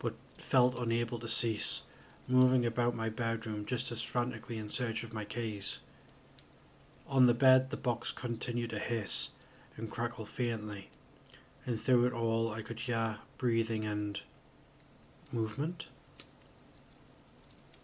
but 0.00 0.14
felt 0.36 0.76
unable 0.76 1.20
to 1.20 1.28
cease, 1.28 1.82
moving 2.26 2.64
about 2.64 2.94
my 2.94 3.08
bedroom 3.08 3.66
just 3.66 3.92
as 3.92 4.02
frantically 4.02 4.58
in 4.58 4.68
search 4.68 5.02
of 5.04 5.12
my 5.12 5.24
keys. 5.24 5.80
On 7.06 7.26
the 7.26 7.34
bed, 7.34 7.70
the 7.70 7.76
box 7.76 8.12
continued 8.12 8.70
to 8.70 8.78
hiss 8.78 9.30
and 9.76 9.90
crackle 9.90 10.24
faintly, 10.24 10.88
and 11.66 11.78
through 11.78 12.06
it 12.06 12.12
all, 12.12 12.52
I 12.52 12.62
could 12.62 12.80
hear 12.80 13.18
breathing 13.36 13.84
and 13.84 14.20
movement. 15.32 15.90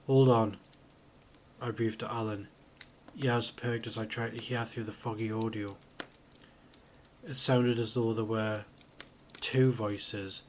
Hold 0.06 0.28
on, 0.28 0.56
I 1.60 1.70
breathed 1.70 2.00
to 2.00 2.10
Alan. 2.10 2.48
Ears 3.22 3.50
perked 3.50 3.86
as 3.86 3.98
I 3.98 4.06
tried 4.06 4.38
to 4.38 4.42
hear 4.42 4.64
through 4.64 4.84
the 4.84 4.92
foggy 4.92 5.30
audio. 5.30 5.76
It 7.28 7.34
sounded 7.34 7.78
as 7.78 7.92
though 7.92 8.14
there 8.14 8.24
were 8.24 8.64
two 9.40 9.70
voices, 9.70 10.42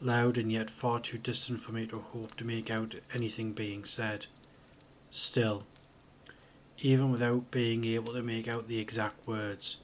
loud 0.00 0.38
and 0.38 0.50
yet 0.50 0.70
far 0.70 1.00
too 1.00 1.18
distant 1.18 1.60
for 1.60 1.72
me 1.72 1.86
to 1.86 1.98
hope 1.98 2.36
to 2.36 2.44
make 2.44 2.70
out 2.70 2.94
anything 3.14 3.52
being 3.52 3.84
said. 3.84 4.26
Still, 5.10 5.64
even 6.78 7.10
without 7.10 7.50
being 7.50 7.84
able 7.84 8.14
to 8.14 8.22
make 8.22 8.48
out 8.48 8.68
the 8.68 8.78
exact 8.78 9.26
words, 9.26 9.76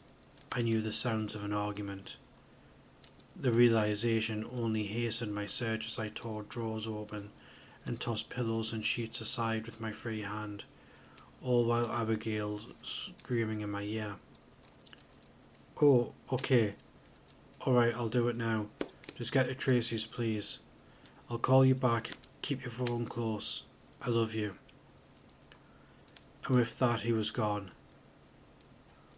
I 0.53 0.63
knew 0.63 0.81
the 0.81 0.93
sounds 0.93 1.35
of 1.35 1.45
an 1.45 1.53
argument. 1.53 2.17
The 3.39 3.51
realization 3.51 4.47
only 4.57 4.85
hastened 4.85 5.35
my 5.35 5.45
search 5.45 5.87
as 5.87 5.99
I 5.99 6.09
tore 6.09 6.45
drawers 6.45 6.87
open 6.87 7.31
and 7.85 8.01
tossed 8.01 8.31
pillows 8.31 8.73
and 8.73 8.85
sheets 8.85 9.21
aside 9.21 9.67
with 9.67 9.81
my 9.81 9.93
free 9.93 10.23
hand, 10.23 10.65
all 11.43 11.67
while 11.67 11.91
Abigail 11.93 12.61
screaming 12.83 13.61
in 13.61 13.71
my 13.71 13.83
ear. 13.83 14.15
Oh, 15.83 16.13
okay. 16.33 16.75
Alright, 17.67 17.95
I'll 17.95 18.09
do 18.09 18.29
it 18.29 18.37
now. 18.37 18.67
Just 19.17 19.33
get 19.33 19.49
to 19.49 19.55
Tracy's, 19.55 20.05
please. 20.05 20.59
I'll 21.31 21.39
call 21.39 21.65
you 21.65 21.75
back. 21.75 22.11
Keep 22.43 22.63
your 22.63 22.71
phone 22.71 23.07
close. 23.07 23.63
I 24.03 24.11
love 24.11 24.35
you. 24.35 24.57
And 26.47 26.57
with 26.57 26.79
that, 26.79 27.01
he 27.01 27.13
was 27.13 27.31
gone. 27.31 27.71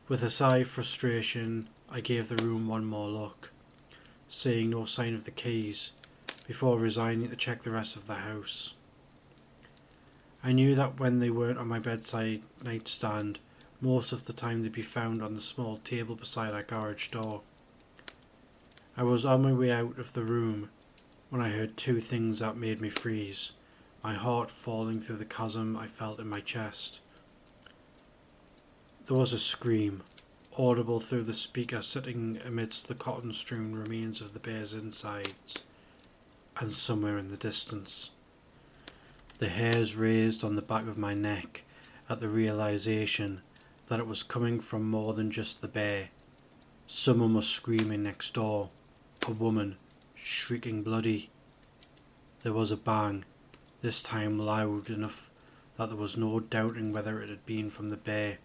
With 0.07 0.23
a 0.23 0.31
sigh 0.31 0.59
of 0.59 0.69
frustration, 0.69 1.69
I 1.91 2.01
gave 2.01 2.29
the 2.29 2.43
room 2.43 2.69
one 2.69 2.85
more 2.85 3.09
look, 3.09 3.51
seeing 4.29 4.71
no 4.71 4.85
sign 4.85 5.15
of 5.15 5.25
the 5.25 5.33
keys, 5.33 5.91
before 6.47 6.79
resigning 6.79 7.29
to 7.29 7.37
check 7.37 7.63
the 7.63 7.73
rest 7.73 7.97
of 7.97 8.07
the 8.07 8.15
house. 8.15 8.75
I 10.45 10.53
knew 10.53 10.77
that 10.77 11.01
when 11.01 11.19
they 11.19 11.29
weren't 11.29 11.59
on 11.59 11.67
my 11.67 11.81
bedside 11.81 12.43
nightstand, 12.63 13.41
most 13.81 14.13
of 14.13 14.27
the 14.27 14.33
time 14.33 14.63
they'd 14.63 14.73
be 14.73 14.81
found 14.81 15.23
on 15.23 15.35
the 15.35 15.41
small 15.41 15.79
table 15.79 16.15
beside 16.15 16.55
our 16.55 16.63
garage 16.63 17.09
door. 17.09 17.43
I 18.99 19.05
was 19.05 19.25
on 19.25 19.43
my 19.43 19.53
way 19.53 19.71
out 19.71 19.97
of 20.01 20.13
the 20.13 20.23
room 20.23 20.71
when 21.31 21.41
I 21.41 21.51
heard 21.51 21.77
two 21.77 22.01
things 22.01 22.41
that 22.41 22.57
made 22.57 22.81
me 22.81 22.89
freeze, 22.89 23.53
my 24.03 24.15
heart 24.15 24.51
falling 24.51 25.01
through 25.01 25.19
the 25.19 25.25
chasm 25.25 25.77
I 25.77 25.87
felt 25.87 26.19
in 26.19 26.29
my 26.29 26.41
chest. 26.41 26.99
There 29.07 29.17
was 29.17 29.33
a 29.33 29.39
scream, 29.39 30.03
audible 30.59 30.99
through 30.99 31.23
the 31.23 31.33
speaker 31.33 31.81
sitting 31.81 32.41
amidst 32.45 32.89
the 32.89 32.97
cotton 32.97 33.33
strewn 33.33 33.73
remains 33.77 34.21
of 34.21 34.33
the 34.33 34.41
bear's 34.41 34.75
insides, 34.75 35.63
and 36.61 36.75
somewhere 36.75 37.19
in 37.19 37.29
the 37.29 37.37
distance. 37.37 38.11
The 39.39 39.49
hairs 39.49 39.95
raised 39.95 40.43
on 40.43 40.57
the 40.57 40.61
back 40.61 40.89
of 40.89 40.99
my 40.99 41.15
neck 41.15 41.63
at 42.11 42.19
the 42.19 42.29
realization 42.29 43.43
that 43.87 44.01
it 44.01 44.09
was 44.09 44.25
coming 44.25 44.59
from 44.59 44.91
more 44.91 45.15
than 45.15 45.31
just 45.31 45.63
the 45.63 45.69
bear. 45.69 46.09
Someone 46.89 47.35
was 47.35 47.47
screaming 47.47 48.03
next 48.03 48.35
door, 48.35 48.71
a 49.29 49.33
woman, 49.33 49.77
shrieking 50.15 50.83
bloody. 50.83 51.29
There 52.43 52.53
was 52.55 52.73
a 52.73 52.79
bang, 52.79 53.27
this 53.83 54.03
time 54.03 54.39
loud 54.39 54.91
enough 54.91 55.31
that 55.77 55.91
there 55.91 55.99
was 55.99 56.17
no 56.17 56.41
doubting 56.41 56.93
whether 56.93 57.21
it 57.21 57.29
had 57.29 57.45
been 57.45 57.69
from 57.69 57.91
the 57.91 57.97
bay 57.99 58.39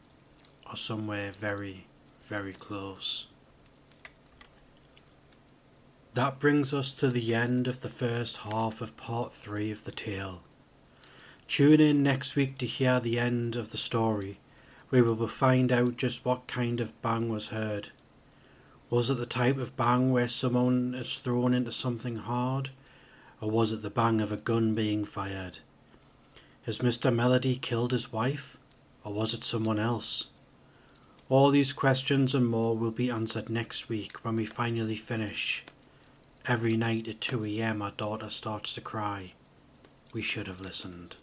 or 0.70 0.76
somewhere 0.76 1.32
very, 1.32 1.88
very 2.24 2.52
close. 2.52 3.28
That 6.16 6.40
brings 6.40 6.74
us 6.74 6.92
to 6.96 7.08
the 7.08 7.34
end 7.34 7.68
of 7.68 7.80
the 7.80 7.90
first 7.90 8.38
half 8.38 8.82
of 8.82 8.98
part 8.98 9.34
three 9.34 9.72
of 9.72 9.86
the 9.86 9.92
tale. 9.92 10.42
Tune 11.48 11.80
in 11.80 12.04
next 12.04 12.36
week 12.36 12.58
to 12.58 12.66
hear 12.66 13.00
the 13.00 13.20
end 13.20 13.56
of 13.56 13.72
the 13.72 13.78
story, 13.78 14.38
we 14.92 15.02
will 15.02 15.28
find 15.28 15.72
out 15.72 15.96
just 15.96 16.26
what 16.26 16.48
kind 16.48 16.82
of 16.82 17.02
bang 17.02 17.30
was 17.30 17.50
heard. 17.50 17.90
Was 18.94 19.10
it 19.10 19.16
the 19.16 19.26
type 19.26 19.58
of 19.58 19.76
bang 19.76 20.12
where 20.12 20.28
someone 20.28 20.94
is 20.94 21.16
thrown 21.16 21.56
into 21.56 21.72
something 21.72 22.18
hard, 22.18 22.70
or 23.42 23.50
was 23.50 23.72
it 23.72 23.82
the 23.82 23.90
bang 23.90 24.22
of 24.22 24.32
a 24.32 24.38
gun 24.38 24.76
being 24.76 25.04
fired? 25.04 25.58
Has 26.68 26.78
Mr. 26.78 27.12
Melody 27.12 27.56
killed 27.56 27.92
his 27.92 28.14
wife, 28.14 28.60
or 29.04 29.12
was 29.12 29.34
it 29.34 29.44
someone 29.44 29.80
else? 29.80 30.28
All 31.28 31.50
these 31.50 31.74
questions 31.74 32.36
and 32.36 32.46
more 32.46 32.78
will 32.78 32.92
be 32.92 33.10
answered 33.10 33.50
next 33.50 33.90
week 33.90 34.24
when 34.24 34.36
we 34.36 34.46
finally 34.46 34.94
finish. 34.94 35.64
Every 36.46 36.78
night 36.78 37.08
at 37.08 37.20
2 37.20 37.46
am, 37.46 37.82
our 37.82 37.94
daughter 37.98 38.30
starts 38.30 38.76
to 38.76 38.82
cry. 38.82 39.34
We 40.14 40.22
should 40.22 40.46
have 40.46 40.62
listened. 40.62 41.16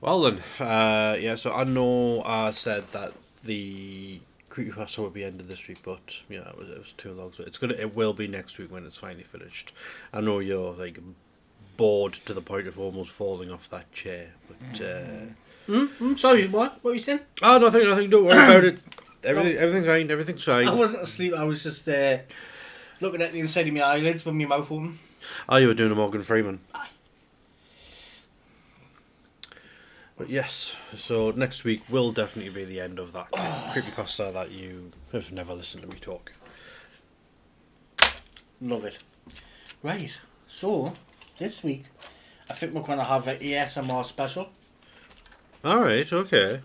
Well 0.00 0.22
then, 0.22 0.42
uh, 0.58 1.18
yeah. 1.20 1.34
So 1.34 1.52
I 1.52 1.64
know 1.64 2.22
I 2.22 2.52
said 2.52 2.90
that 2.92 3.12
the 3.44 4.20
creepypasta 4.50 4.98
would 4.98 5.12
be 5.12 5.24
ended 5.24 5.48
this 5.48 5.68
week, 5.68 5.78
but 5.84 6.22
yeah, 6.28 6.48
it 6.48 6.58
was, 6.58 6.70
it 6.70 6.78
was 6.78 6.92
too 6.92 7.12
long. 7.12 7.32
So 7.32 7.44
it's 7.44 7.58
gonna, 7.58 7.74
it 7.74 7.94
will 7.94 8.12
be 8.14 8.26
next 8.26 8.58
week 8.58 8.70
when 8.72 8.84
it's 8.86 8.96
finally 8.96 9.24
finished. 9.24 9.72
I 10.12 10.20
know 10.20 10.38
you're 10.38 10.72
like 10.72 10.98
bored 11.76 12.14
to 12.14 12.34
the 12.34 12.40
point 12.40 12.66
of 12.66 12.78
almost 12.78 13.10
falling 13.12 13.50
off 13.50 13.68
that 13.70 13.92
chair, 13.92 14.30
but. 14.48 14.80
Uh, 14.80 15.32
Mm, 15.68 15.88
mm, 15.98 16.18
sorry, 16.18 16.48
what? 16.48 16.72
What 16.76 16.84
were 16.84 16.94
you 16.94 16.98
saying? 16.98 17.20
Oh, 17.42 17.58
nothing, 17.58 17.84
nothing. 17.84 18.08
Don't 18.08 18.24
worry 18.24 18.42
about 18.42 18.64
it. 18.64 18.78
Everything, 19.22 19.56
everything's 19.58 19.86
fine. 19.86 20.10
Everything's 20.10 20.44
fine. 20.44 20.66
I 20.66 20.72
wasn't 20.72 21.02
asleep. 21.02 21.34
I 21.34 21.44
was 21.44 21.62
just 21.62 21.86
uh, 21.88 22.18
looking 23.02 23.20
at 23.20 23.32
the 23.32 23.40
inside 23.40 23.68
of 23.68 23.74
my 23.74 23.80
eyelids 23.80 24.24
with 24.24 24.34
my 24.34 24.46
mouth 24.46 24.70
open. 24.72 24.98
Oh, 25.46 25.56
you 25.56 25.66
were 25.66 25.74
doing 25.74 25.92
a 25.92 25.94
Morgan 25.94 26.22
Freeman. 26.22 26.60
Aye. 26.72 26.86
But 30.18 30.28
yes, 30.28 30.76
so 30.96 31.30
next 31.30 31.62
week 31.62 31.82
will 31.88 32.10
definitely 32.10 32.50
be 32.50 32.64
the 32.64 32.80
end 32.80 32.98
of 32.98 33.12
that 33.12 33.30
creepy 33.72 33.92
pasta 33.92 34.32
that 34.34 34.50
you 34.50 34.90
have 35.12 35.30
never 35.30 35.54
listened 35.54 35.84
to 35.84 35.88
me 35.88 35.96
talk. 36.00 36.32
Love 38.60 38.84
it. 38.84 38.98
Right. 39.80 40.18
So 40.48 40.92
this 41.38 41.62
week, 41.62 41.84
I 42.50 42.54
think 42.54 42.74
we're 42.74 42.82
gonna 42.82 43.04
have 43.04 43.28
an 43.28 43.38
ASMR 43.38 44.04
special. 44.04 44.48
All 45.64 45.78
right. 45.78 46.12
Okay. 46.12 46.62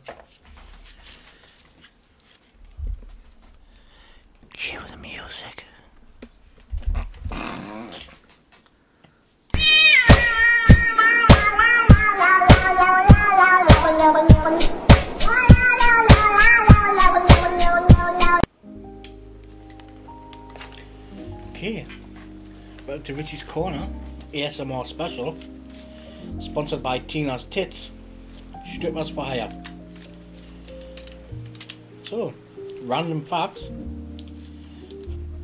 Okay. 21.64 21.86
Well, 22.86 23.00
to 23.00 23.16
Richy's 23.16 23.42
corner. 23.42 23.88
ASMR 24.34 24.86
special, 24.86 25.38
sponsored 26.40 26.84
by 26.84 27.00
Tina's 27.00 27.46
Tits, 27.46 27.90
Strippers 28.68 29.12
for 29.12 29.24
Hire. 29.24 29.50
So, 32.04 32.34
random 32.82 33.22
facts. 33.22 33.72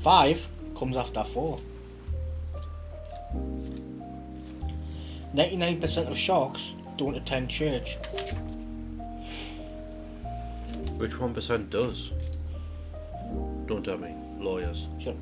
Five 0.01 0.45
comes 0.77 0.97
after 0.97 1.23
four. 1.23 1.62
99% 5.34 6.12
of 6.12 6.17
sharks 6.17 6.73
don't 6.97 7.15
attend 7.15 7.49
church. 7.49 7.95
Which 10.97 11.12
1% 11.12 11.69
does? 11.69 12.12
Don't 13.67 13.86
tell 13.86 13.97
me. 13.97 14.13
Lawyers. 14.38 14.89
Sure. 14.99 15.15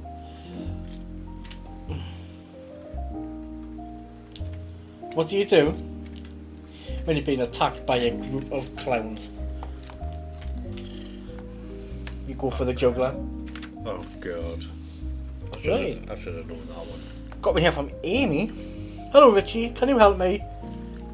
What 5.18 5.30
do 5.30 5.36
you 5.36 5.46
do 5.46 5.72
when 7.06 7.18
you're 7.18 7.26
being 7.26 7.42
attacked 7.42 7.88
by 7.88 7.98
a 7.98 8.12
group 8.12 8.52
of 8.52 8.64
clowns? 8.76 9.32
You 12.28 12.36
go 12.36 12.52
for 12.52 12.66
the 12.66 12.74
juggler. 12.76 13.16
Oh, 13.84 14.06
God. 14.20 14.64
I 15.56 15.60
should, 15.60 15.72
Right. 15.72 15.98
have, 16.08 16.12
I 16.12 16.22
should 16.22 16.36
have 16.36 16.48
known 16.48 16.68
that 16.68 16.86
one. 16.86 17.02
Got 17.42 17.56
me 17.56 17.64
here 17.64 17.72
from 17.72 17.90
Amy. 18.04 18.52
Hello 19.12 19.34
Richy, 19.34 19.76
can 19.76 19.90
you 19.90 19.98
help 19.98 20.20
me? 20.20 20.44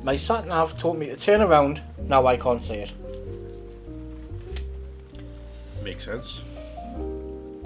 My 0.04 0.18
sat 0.18 0.48
nav 0.48 0.78
told 0.78 1.00
me 1.00 1.06
to 1.06 1.16
turn 1.16 1.40
around, 1.40 1.82
now 2.06 2.28
I 2.28 2.36
can't 2.36 2.62
see 2.62 2.74
it. 2.74 2.92
Makes 5.82 6.04
sense. 6.04 6.42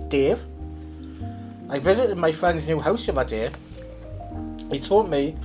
Dave, 0.08 0.46
I 1.68 1.80
visited 1.80 2.16
my 2.16 2.32
friend's 2.32 2.68
new 2.68 2.78
house 2.80 3.08
the 3.08 3.12
other 3.14 3.28
day. 3.28 3.50
He 4.70 4.80
told 4.80 5.10
me 5.10 5.36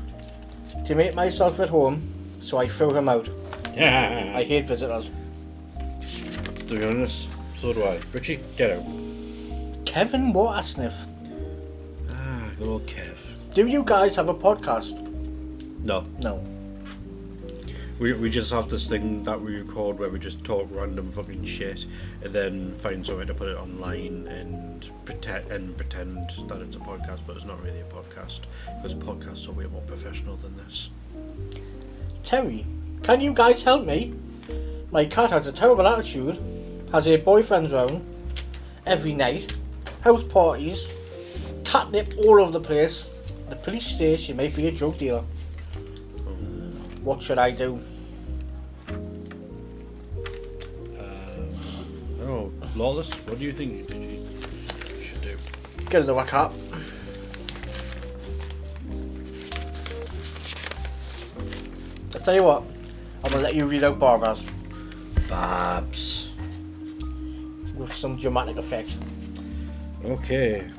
to 0.85 0.95
make 0.95 1.15
myself 1.15 1.61
at 1.61 1.69
home, 1.69 2.03
so 2.41 2.59
I 2.59 2.69
threw 2.69 2.95
him 2.95 3.09
out. 3.09 3.29
Yeah. 3.75 4.33
I 4.37 4.43
hate 4.45 4.67
visitors. 4.67 5.11
To 6.69 6.79
be 6.79 6.85
honest, 6.85 7.29
so 7.55 7.73
do 7.73 7.85
I. 7.85 7.99
Richy, 8.13 8.41
get 8.57 8.71
out. 8.73 8.85
Kevin 9.85 10.33
Watersniff, 10.33 10.95
Ah, 12.11 12.51
good 12.59 12.69
old 12.69 12.87
Kev. 12.87 13.17
do 13.55 13.67
you 13.67 13.83
guys 13.85 14.17
have 14.17 14.29
a 14.29 14.35
podcast? 14.35 15.01
No. 15.85 16.05
No. 16.23 16.43
We, 18.03 18.13
we 18.15 18.31
just 18.31 18.51
have 18.51 18.69
this 18.69 18.89
thing 18.89 19.23
that 19.23 19.41
we 19.41 19.55
record 19.55 19.97
where 19.97 20.09
we 20.09 20.19
just 20.19 20.43
talk 20.43 20.67
random 20.73 21.13
fucking 21.13 21.45
shit 21.45 21.87
and 22.21 22.33
then 22.33 22.75
find 22.75 23.07
somewhere 23.07 23.27
to 23.27 23.33
put 23.33 23.47
it 23.49 23.57
online 23.57 24.27
and 24.27 24.91
pretend 25.05 25.53
and 25.53 25.77
pretend 25.77 26.17
that 26.49 26.61
it's 26.63 26.75
a 26.75 26.81
podcast, 26.81 27.21
but 27.29 27.37
it's 27.37 27.45
not 27.45 27.63
really 27.63 27.81
a 27.81 27.85
podcast 27.85 28.41
because 28.75 28.97
podcasts 28.97 29.49
are 29.49 29.53
way 29.53 29.67
more 29.67 29.83
professional 29.83 30.35
than 30.35 30.57
this. 30.57 30.91
Terry, 32.25 32.67
can 33.05 33.21
you 33.21 33.33
guys 33.33 33.63
help 33.63 33.87
me? 33.87 34.15
My 34.91 35.05
cat 35.05 35.31
has 35.31 35.47
a 35.47 35.53
terrible 35.53 35.87
attitude, 35.87 36.43
has 36.91 37.07
her 37.07 37.19
boyfriends 37.19 37.73
round 37.73 38.05
every 38.85 39.15
night, 39.15 39.53
house 40.01 40.25
parties, 40.25 40.93
catnip 41.63 42.15
all 42.25 42.43
over 42.43 42.51
the 42.51 42.61
place. 42.61 43.09
The 43.49 43.55
police 43.55 43.97
say 43.97 44.17
she 44.17 44.33
might 44.33 44.57
be 44.57 44.67
a 44.67 44.73
drug 44.73 44.99
dealer. 44.99 45.23
What 47.05 47.23
should 47.23 47.39
I 47.39 47.53
do? 47.53 47.81
Lawless, 52.75 53.13
what 53.27 53.39
do 53.39 53.45
you 53.45 53.53
think 53.53 53.91
you 53.93 55.03
should 55.03 55.21
do? 55.21 55.37
Get 55.91 56.03
another 56.03 56.25
cat. 56.25 56.51
I 62.15 62.19
tell 62.19 62.35
you 62.35 62.43
what, 62.45 62.63
I'm 63.23 63.31
gonna 63.31 63.43
let 63.43 63.55
you 63.55 63.67
read 63.67 63.85
out 63.85 63.99
Barbara's 63.99 64.47
Babs. 65.29 66.31
with 67.75 67.95
some 67.95 68.17
dramatic 68.17 68.57
effect. 68.57 68.91
Okay. 70.05 70.71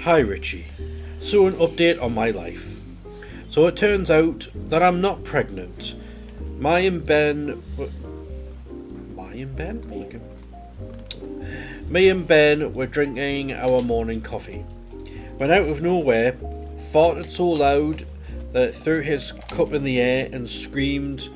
Hi 0.00 0.22
Richy. 0.22 0.64
So 1.18 1.46
an 1.46 1.54
update 1.54 2.00
on 2.00 2.14
my 2.14 2.30
life. 2.30 2.78
So 3.48 3.66
it 3.66 3.76
turns 3.76 4.10
out 4.10 4.48
that 4.54 4.82
I'm 4.82 5.00
not 5.00 5.24
pregnant. 5.24 5.94
My 6.58 6.80
and 6.80 7.04
Ben. 7.04 7.62
W- 9.44 9.68
and 9.68 9.82
Ben? 9.86 10.02
Okay. 10.02 10.20
Me 11.88 12.08
and 12.08 12.26
Ben 12.26 12.74
were 12.74 12.86
drinking 12.86 13.52
our 13.52 13.82
morning 13.82 14.20
coffee. 14.20 14.64
When 15.36 15.50
out 15.50 15.68
of 15.68 15.82
nowhere, 15.82 16.32
farted 16.92 17.30
so 17.30 17.48
loud 17.48 18.06
that 18.52 18.68
it 18.68 18.74
threw 18.74 19.00
his 19.00 19.32
cup 19.32 19.72
in 19.72 19.84
the 19.84 20.00
air 20.00 20.28
and 20.32 20.48
screamed 20.48 21.28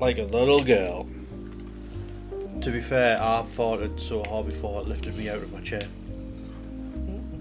like 0.00 0.18
a 0.18 0.24
little 0.24 0.60
girl. 0.60 1.06
To 2.60 2.70
be 2.70 2.80
fair, 2.80 3.20
I 3.20 3.42
farted 3.42 3.98
so 4.00 4.22
hard 4.24 4.46
before 4.46 4.82
it 4.82 4.88
lifted 4.88 5.16
me 5.16 5.28
out 5.28 5.42
of 5.42 5.52
my 5.52 5.60
chair. 5.60 5.82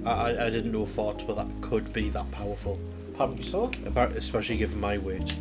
I, 0.06 0.46
I, 0.46 0.50
didn't 0.50 0.72
know 0.72 0.86
farts 0.86 1.28
were 1.28 1.34
that 1.36 1.48
could 1.62 1.92
be 1.92 2.10
that 2.10 2.32
powerful, 2.32 2.80
Apparently 3.14 3.44
so. 3.44 3.70
apart- 3.86 4.14
especially 4.14 4.56
given 4.58 4.80
my 4.80 4.98
weight. 4.98 5.34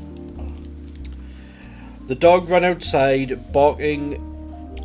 The 2.09 2.15
dog 2.15 2.49
ran 2.49 2.65
outside, 2.65 3.53
barking. 3.53 4.28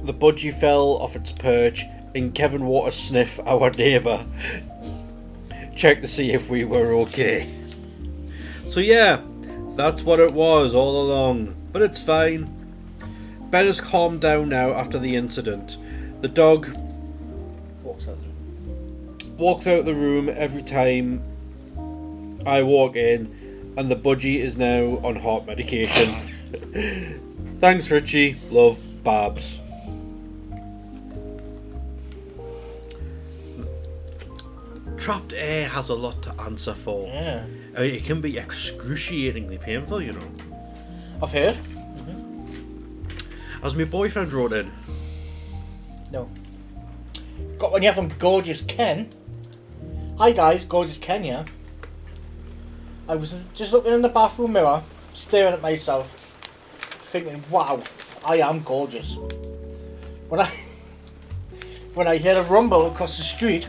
The 0.03 0.13
budgie 0.13 0.53
fell 0.53 0.97
off 0.97 1.15
its 1.15 1.31
perch, 1.31 1.83
and 2.13 2.35
Kevin 2.35 2.65
Water 2.65 2.91
sniff 2.91 3.39
our 3.45 3.69
neighbour. 3.71 4.25
Check 5.75 6.01
to 6.01 6.07
see 6.07 6.31
if 6.31 6.49
we 6.49 6.65
were 6.65 6.93
okay. 6.93 7.49
So 8.69 8.79
yeah, 8.79 9.21
that's 9.75 10.03
what 10.03 10.19
it 10.19 10.31
was 10.31 10.75
all 10.75 11.01
along. 11.01 11.55
But 11.71 11.81
it's 11.81 12.01
fine. 12.01 12.49
Ben 13.49 13.65
has 13.65 13.79
calmed 13.79 14.21
down 14.21 14.49
now 14.49 14.73
after 14.73 14.99
the 14.99 15.15
incident. 15.15 15.77
The 16.21 16.27
dog 16.27 16.67
Walks 17.83 18.07
out. 18.07 18.17
walks 19.37 19.67
out 19.67 19.85
the 19.85 19.93
room 19.93 20.29
every 20.29 20.61
time 20.61 21.21
I 22.45 22.61
walk 22.63 22.95
in, 22.95 23.73
and 23.77 23.89
the 23.89 23.95
budgie 23.95 24.39
is 24.39 24.57
now 24.57 24.99
on 25.03 25.15
heart 25.15 25.45
medication. 25.45 26.09
Thanks, 27.59 27.87
Richy. 27.89 28.37
Love, 28.51 28.79
Babs. 29.03 29.59
Trapped 35.03 35.33
air 35.33 35.67
has 35.67 35.89
a 35.89 35.95
lot 35.95 36.21
to 36.21 36.33
answer 36.43 36.73
for. 36.73 37.09
Yeah. 37.09 37.43
I 37.75 37.81
mean, 37.81 37.93
it 37.93 38.05
can 38.05 38.21
be 38.21 38.37
excruciatingly 38.37 39.57
painful, 39.57 40.01
you 40.01 40.13
know. 40.13 40.31
I've 41.21 41.29
heard. 41.29 41.59
As 43.61 43.75
my 43.75 43.83
boyfriend 43.83 44.31
wrote 44.31 44.53
in, 44.53 44.71
No. 46.09 46.29
Got 47.57 47.73
one 47.73 47.81
here 47.81 47.91
from 47.91 48.07
Gorgeous 48.17 48.61
Ken. 48.61 49.09
Hi 50.19 50.31
guys, 50.31 50.63
Gorgeous 50.63 50.99
Ken 50.99 51.21
here. 51.21 51.43
I 53.09 53.15
was 53.15 53.35
just 53.53 53.73
looking 53.73 53.91
in 53.91 54.03
the 54.03 54.07
bathroom 54.07 54.53
mirror, 54.53 54.83
staring 55.13 55.53
at 55.53 55.61
myself, 55.61 56.07
thinking, 57.11 57.43
wow, 57.49 57.83
I 58.23 58.37
am 58.37 58.63
gorgeous. 58.63 59.17
When 60.29 60.39
I 60.39 60.49
when 61.93 62.07
I 62.07 62.15
hear 62.15 62.37
a 62.37 62.43
rumble 62.43 62.89
across 62.89 63.17
the 63.17 63.23
street, 63.23 63.67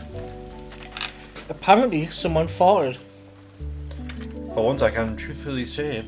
apparently 1.49 2.07
someone 2.07 2.47
farted. 2.47 2.97
for 4.53 4.65
once 4.65 4.81
I 4.81 4.91
can 4.91 5.15
truthfully 5.15 5.65
say, 5.65 6.05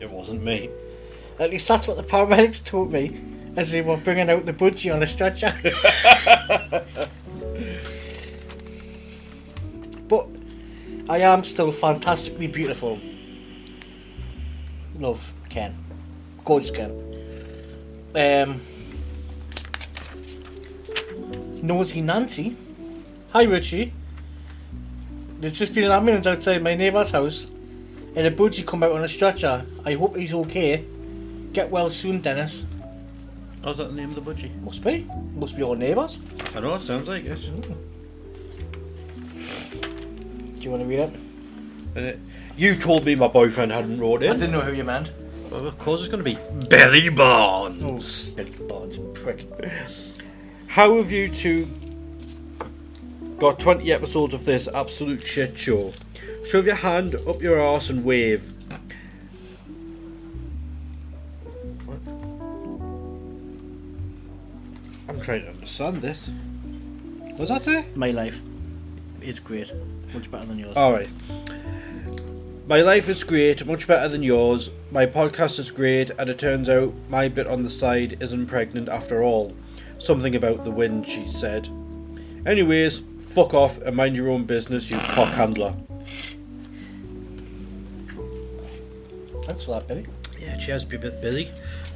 it 0.00 0.10
wasn't 0.10 0.42
me. 0.42 0.70
At 1.38 1.50
least 1.50 1.68
that's 1.68 1.86
what 1.86 1.96
the 1.96 2.02
paramedics 2.02 2.64
told 2.64 2.92
me 2.92 3.20
as 3.56 3.72
they 3.72 3.82
were 3.82 3.96
bringing 3.96 4.30
out 4.30 4.46
the 4.46 4.52
budgie 4.52 4.94
on 4.94 5.02
a 5.02 5.06
stretcher. 5.06 5.52
but 10.08 10.28
I 11.08 11.18
am 11.18 11.44
still 11.44 11.72
fantastically 11.72 12.46
beautiful. 12.46 12.98
Love 14.98 15.32
Ken. 15.48 15.76
Gorgeous 16.44 16.70
Ken. 16.70 16.90
Um, 18.14 18.60
Nosy 21.62 22.00
Nancy. 22.00 22.56
Hi 23.32 23.46
Richy. 23.46 23.92
There's 25.40 25.58
just 25.58 25.74
been 25.74 25.84
an 25.84 25.92
ambulance 25.92 26.26
outside 26.26 26.62
my 26.62 26.74
neighbour's 26.74 27.10
house 27.10 27.46
and 28.14 28.26
a 28.26 28.30
budgie 28.30 28.66
come 28.66 28.82
out 28.82 28.92
on 28.92 29.02
a 29.02 29.08
stretcher. 29.08 29.64
I 29.86 29.94
hope 29.94 30.16
he's 30.16 30.34
okay. 30.34 30.84
Get 31.54 31.70
well 31.70 31.88
soon, 31.88 32.20
Dennis. 32.20 32.66
Oh, 33.64 33.70
is 33.70 33.78
that 33.78 33.88
the 33.88 33.94
name 33.94 34.14
of 34.14 34.22
the 34.22 34.32
budgie? 34.32 34.54
Must 34.60 34.84
be. 34.84 35.06
Must 35.34 35.54
be 35.54 35.60
your 35.60 35.76
neighbours. 35.76 36.20
I 36.54 36.60
know, 36.60 36.74
it 36.74 36.80
sounds 36.80 37.08
like 37.08 37.24
it. 37.24 37.40
Do 40.56 40.60
you 40.60 40.70
want 40.70 40.82
to 40.82 40.88
read 40.88 40.98
it? 40.98 41.14
Uh, 41.96 42.12
you 42.58 42.76
told 42.76 43.06
me 43.06 43.14
my 43.14 43.28
boyfriend 43.28 43.72
hadn't 43.72 43.98
wrote 43.98 44.22
in. 44.22 44.32
I 44.32 44.36
didn't 44.36 44.52
know 44.52 44.60
who 44.60 44.74
you 44.74 44.84
meant. 44.84 45.10
Well, 45.50 45.66
of 45.66 45.78
course, 45.78 46.00
it's 46.00 46.08
going 46.08 46.22
to 46.22 46.34
be 46.34 46.38
Belly 46.68 47.08
Bonds. 47.08 48.30
Billy 48.32 48.50
Barnes, 48.68 48.98
prick. 49.14 49.46
How 50.66 50.98
have 50.98 51.10
you 51.10 51.28
two? 51.28 51.68
Got 53.40 53.58
20 53.58 53.90
episodes 53.90 54.34
of 54.34 54.44
this 54.44 54.68
absolute 54.68 55.26
shit 55.26 55.56
show. 55.56 55.92
Shove 56.44 56.66
your 56.66 56.74
hand 56.74 57.16
up 57.26 57.40
your 57.40 57.58
arse 57.58 57.88
and 57.88 58.04
wave. 58.04 58.52
What? 61.86 61.98
I'm 65.08 65.18
trying 65.22 65.40
to 65.40 65.48
understand 65.48 66.02
this. 66.02 66.28
What 67.20 67.38
does 67.38 67.48
that 67.48 67.62
say? 67.62 67.86
My 67.94 68.10
life 68.10 68.38
is 69.22 69.40
great. 69.40 69.72
Much 70.12 70.30
better 70.30 70.44
than 70.44 70.58
yours. 70.58 70.76
Alright. 70.76 71.08
My 72.66 72.82
life 72.82 73.08
is 73.08 73.24
great, 73.24 73.64
much 73.64 73.86
better 73.86 74.08
than 74.08 74.22
yours. 74.22 74.68
My 74.90 75.06
podcast 75.06 75.58
is 75.58 75.70
great, 75.70 76.10
and 76.10 76.28
it 76.28 76.38
turns 76.38 76.68
out 76.68 76.92
my 77.08 77.26
bit 77.28 77.46
on 77.46 77.62
the 77.62 77.70
side 77.70 78.22
isn't 78.22 78.48
pregnant 78.48 78.90
after 78.90 79.22
all. 79.22 79.54
Something 79.96 80.36
about 80.36 80.62
the 80.62 80.70
wind, 80.70 81.08
she 81.08 81.26
said. 81.26 81.70
Anyways, 82.44 83.02
fuck 83.34 83.54
off 83.54 83.78
and 83.78 83.96
mind 83.96 84.16
your 84.16 84.28
own 84.28 84.44
business, 84.44 84.90
you 84.90 84.98
cock 84.98 85.32
handler. 85.34 85.74
Thanks 89.44 89.64
for 89.64 89.72
that, 89.72 89.88
Billy. 89.88 90.06
Yeah, 90.38 90.56
cheers, 90.56 90.84
Billy. 90.84 91.10
Billy. 91.20 91.48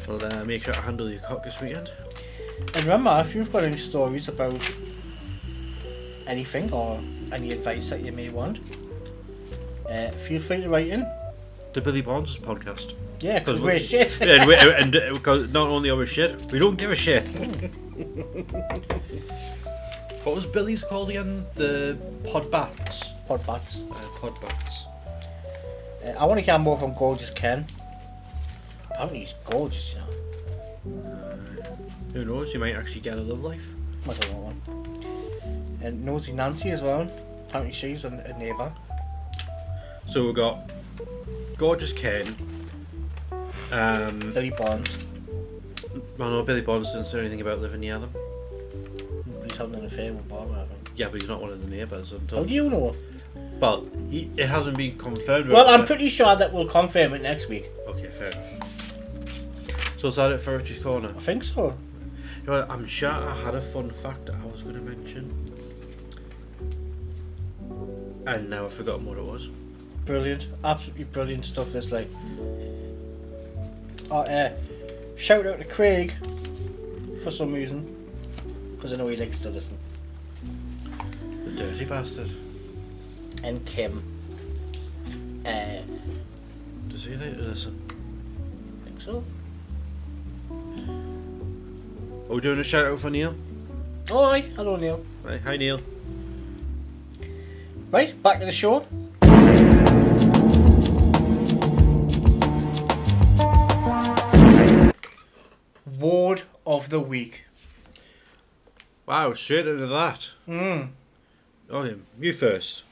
Well, 0.09 0.25
uh, 0.25 0.45
make 0.45 0.65
sure 0.65 0.75
to 0.75 0.81
handle 0.81 1.09
your 1.11 1.21
cock 1.21 1.43
this 1.45 1.61
weekend. 1.61 1.91
And 2.75 2.85
remember, 2.85 3.17
if 3.25 3.35
you've 3.35 3.53
got 3.53 3.65
any 3.65 3.77
stories 3.77 4.29
about 4.29 4.61
anything 6.27 6.73
or 6.73 7.01
any 7.33 7.53
advice 7.53 7.91
that 7.91 8.03
you 8.05 8.13
may 8.13 8.31
want, 8.31 8.59
uh, 9.91 10.11
feel 10.11 10.41
free 10.41 10.63
to 10.63 10.69
write 10.69 10.89
in. 10.89 11.07
The 11.73 11.81
Billy 11.81 12.01
Bonds 12.03 12.37
podcast. 12.37 12.95
Yeah, 13.21 13.39
because 13.41 13.57
'Cause 13.59 13.65
we're 13.65 13.73
we- 13.75 13.79
shit. 13.81 14.21
and 14.21 14.47
we, 14.47 14.55
and 14.55 14.95
uh, 14.95 15.13
because 15.15 15.49
not 15.49 15.69
only 15.69 15.91
are 15.91 15.97
we 15.97 16.07
shit, 16.07 16.51
we 16.53 16.59
don't 16.59 16.77
give 16.77 16.91
a 16.91 16.97
shit. 16.97 17.31
what 20.25 20.35
was 20.35 20.47
Billy's 20.47 20.83
called 20.83 21.11
again? 21.11 21.47
The 21.55 21.99
Podbats. 22.23 23.11
Podbats. 23.29 23.91
Uh, 23.91 23.95
Podbats. 24.19 24.87
Uh, 26.05 26.19
I 26.19 26.25
want 26.25 26.41
to 26.41 26.45
hear 26.45 26.59
more 26.59 26.79
from 26.79 26.95
Gorgeous 26.95 27.31
Ken. 27.31 27.67
Apparently 28.91 29.21
he's 29.21 29.35
gorgeous, 29.45 29.95
you 29.95 30.01
know. 30.01 31.05
Who 32.15 32.25
knows? 32.25 32.55
You 32.55 32.61
might 32.61 32.75
actually 32.75 33.03
get 33.03 33.19
a 33.19 33.21
love 33.21 33.43
life. 33.43 33.75
Might 34.07 34.25
have 34.25 34.35
one. 34.35 34.61
And 35.83 36.05
Nosy 36.05 36.33
Nancy 36.33 36.71
as 36.71 36.81
well. 36.81 37.11
Apparently 37.49 37.75
she's 37.75 38.05
a, 38.05 38.09
a 38.09 38.39
neighbour. 38.39 38.73
So 40.07 40.25
we've 40.25 40.35
got 40.35 40.71
gorgeous 41.59 41.93
Ken. 41.93 42.35
Um, 43.73 44.21
Billy 44.33 44.51
Bonds. 44.51 45.05
well, 46.17 46.31
no, 46.31 46.43
Billy 46.43 46.63
Bonds 46.63 46.93
didn't 46.93 47.07
say 47.07 47.19
anything 47.19 47.41
about 47.41 47.61
living 47.61 47.81
near 47.81 47.99
them. 47.99 48.15
Having 49.57 49.75
an 49.77 49.85
affair 49.87 50.13
with 50.13 50.29
Barbara, 50.29 50.63
I 50.63 50.67
think. 50.67 50.91
Yeah, 50.97 51.09
but 51.11 51.21
he's 51.21 51.29
not 51.29 51.41
one 51.41 51.51
of 51.51 51.65
the 51.65 51.71
neighbours. 51.71 52.13
How 52.31 52.45
do 52.45 52.55
you 52.55 52.71
know? 52.71 52.95
well, 53.61 53.87
he, 54.11 54.31
it 54.37 54.49
hasn't 54.49 54.77
been 54.77 54.97
confirmed. 54.99 55.51
Well, 55.51 55.69
I'm 55.69 55.85
pretty 55.85 56.09
sure 56.09 56.35
that 56.37 56.53
we'll 56.53 56.67
confirm 56.67 57.15
it 57.15 57.23
next 57.23 57.49
week. 57.49 57.71
Okay, 57.87 58.09
fair 58.09 58.31
enough. 58.31 59.99
So 59.99 60.09
is 60.09 60.17
that 60.17 60.33
it 60.33 60.41
for 60.41 60.59
Richy's 60.59 60.83
Corner? 60.83 61.09
I 61.09 61.21
think 61.21 61.45
so. 61.45 61.77
You 62.43 62.53
know, 62.53 62.67
I'm 62.69 62.87
sure 62.87 63.11
I 63.11 63.41
had 63.43 63.55
a 63.55 63.61
fun 63.61 63.91
fact 63.91 64.27
that 64.27 64.35
I 64.35 64.47
was 64.47 64.63
going 64.63 64.75
to 64.75 64.83
mention. 64.83 65.33
And 68.27 68.51
now 68.51 68.67
I've 68.67 68.73
forgotten 68.73 69.07
what 69.07 69.19
it 69.19 69.25
was. 69.25 69.49
Brilliant. 70.05 70.49
Absolutely 70.63 71.05
brilliant 71.05 71.47
stuff. 71.47 71.73
This 71.73 71.91
like. 71.91 72.09
Oh, 74.11 74.21
uh, 74.21 74.53
shout 75.17 75.47
out 75.47 75.59
to 75.59 75.65
Craig 75.65 76.15
for 77.23 77.31
some 77.31 77.53
reason. 77.53 77.94
Because 78.85 79.01
I 79.01 79.03
know 79.03 79.09
he 79.09 79.17
likes 79.17 79.39
to 79.39 79.49
listen. 79.49 79.79
The 81.47 81.53
dirty 81.53 81.87
bastard. 81.87 82.31
And 83.43 83.65
Kim. 83.65 84.03
Uh, 85.47 85.79
Does 86.89 87.07
he 87.07 87.17
like 87.17 87.35
to 87.35 87.45
listen? 87.45 87.81
I 87.89 88.85
think 88.85 89.01
so. 89.01 89.25
Are 92.29 92.35
we 92.35 92.43
doing 92.43 92.59
a 92.59 92.63
shout 92.63 92.85
out 92.85 93.01
for 93.01 93.09
Neil? 93.09 93.35
Oh, 94.11 94.29
hi. 94.29 94.41
Hello, 94.41 94.77
Neil. 94.77 95.03
Right, 95.23 95.41
hi 95.41 95.57
Neil. 95.57 95.81
Right, 97.91 98.23
back 98.23 98.41
to 98.41 98.45
the 98.45 98.53
show. 98.53 98.87
Ward 105.99 106.43
of 106.67 106.91
the 106.91 107.01
week. 107.01 107.45
Wow, 109.07 109.35
straight 109.35 109.67
into 109.67 109.87
that. 109.87 110.29
Hmm. 110.47 110.83
Oh, 111.71 111.83
yeah. 111.85 111.95
you 112.19 112.33
first. 112.33 112.85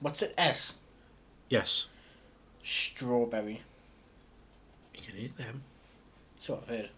What's 0.00 0.22
it? 0.22 0.34
S. 0.36 0.74
Yes. 1.48 1.86
Strawberry. 2.62 3.62
You 4.94 5.00
can 5.02 5.16
eat 5.16 5.36
them. 5.36 5.62
That's 6.34 6.48
what 6.48 6.62
I've 6.62 6.68
heard. 6.68 6.90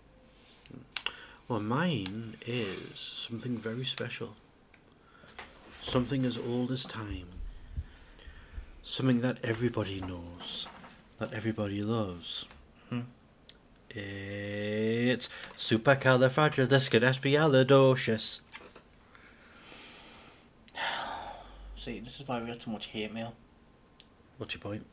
Well, 1.49 1.61
mine 1.61 2.37
is 2.47 2.99
something 2.99 3.59
very 3.59 3.85
special. 3.85 4.35
Something 5.83 6.25
as 6.25 6.39
old 6.39 6.71
as 6.71 6.85
time. 6.85 7.27
Something 8.83 9.21
that 9.21 9.39
everybody 9.43 10.01
knows. 10.01 10.67
That 11.19 11.33
everybody 11.35 11.83
loves. 11.83 12.47
Hmm. 12.89 13.01
It's 13.95 15.29
supercalifragilisticexpialidocious. 15.59 18.41
See, 21.77 22.01
this 22.01 22.19
is 22.21 22.27
why 22.27 22.41
we 22.41 22.47
got 22.47 22.63
so 22.63 22.71
much 22.71 22.87
hate 22.87 23.13
mail. 23.13 23.35
What's 24.39 24.55
your 24.55 24.63
point? 24.63 24.87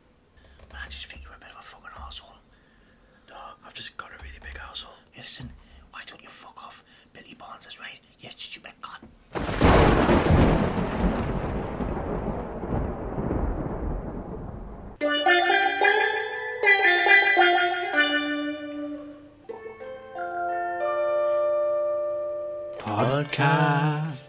I 0.74 0.86
just 0.88 1.06
think 1.08 1.24
you're 1.24 1.34
a 1.34 1.39
bit 1.39 1.50
of 1.52 1.58
a 1.60 1.64
fucking 1.64 1.89
asshole. 2.00 2.36
No, 3.30 3.36
I've 3.66 3.74
just 3.74 3.95
got 3.97 4.12
a 4.12 4.18
really 4.24 4.38
big 4.41 4.60
asshole. 4.70 4.93
Listen, 5.16 5.50
why 5.91 6.02
don't 6.06 6.22
you 6.22 6.28
fuck 6.30 6.62
off? 6.64 6.84
Billy 7.14 7.34
Bonds 7.36 7.66
is 7.68 7.80
right. 7.80 8.00
Yes, 8.20 8.34
you 8.34 8.39
stupid 8.39 8.74
cunt. 8.82 8.89
Podcast. 23.00 24.29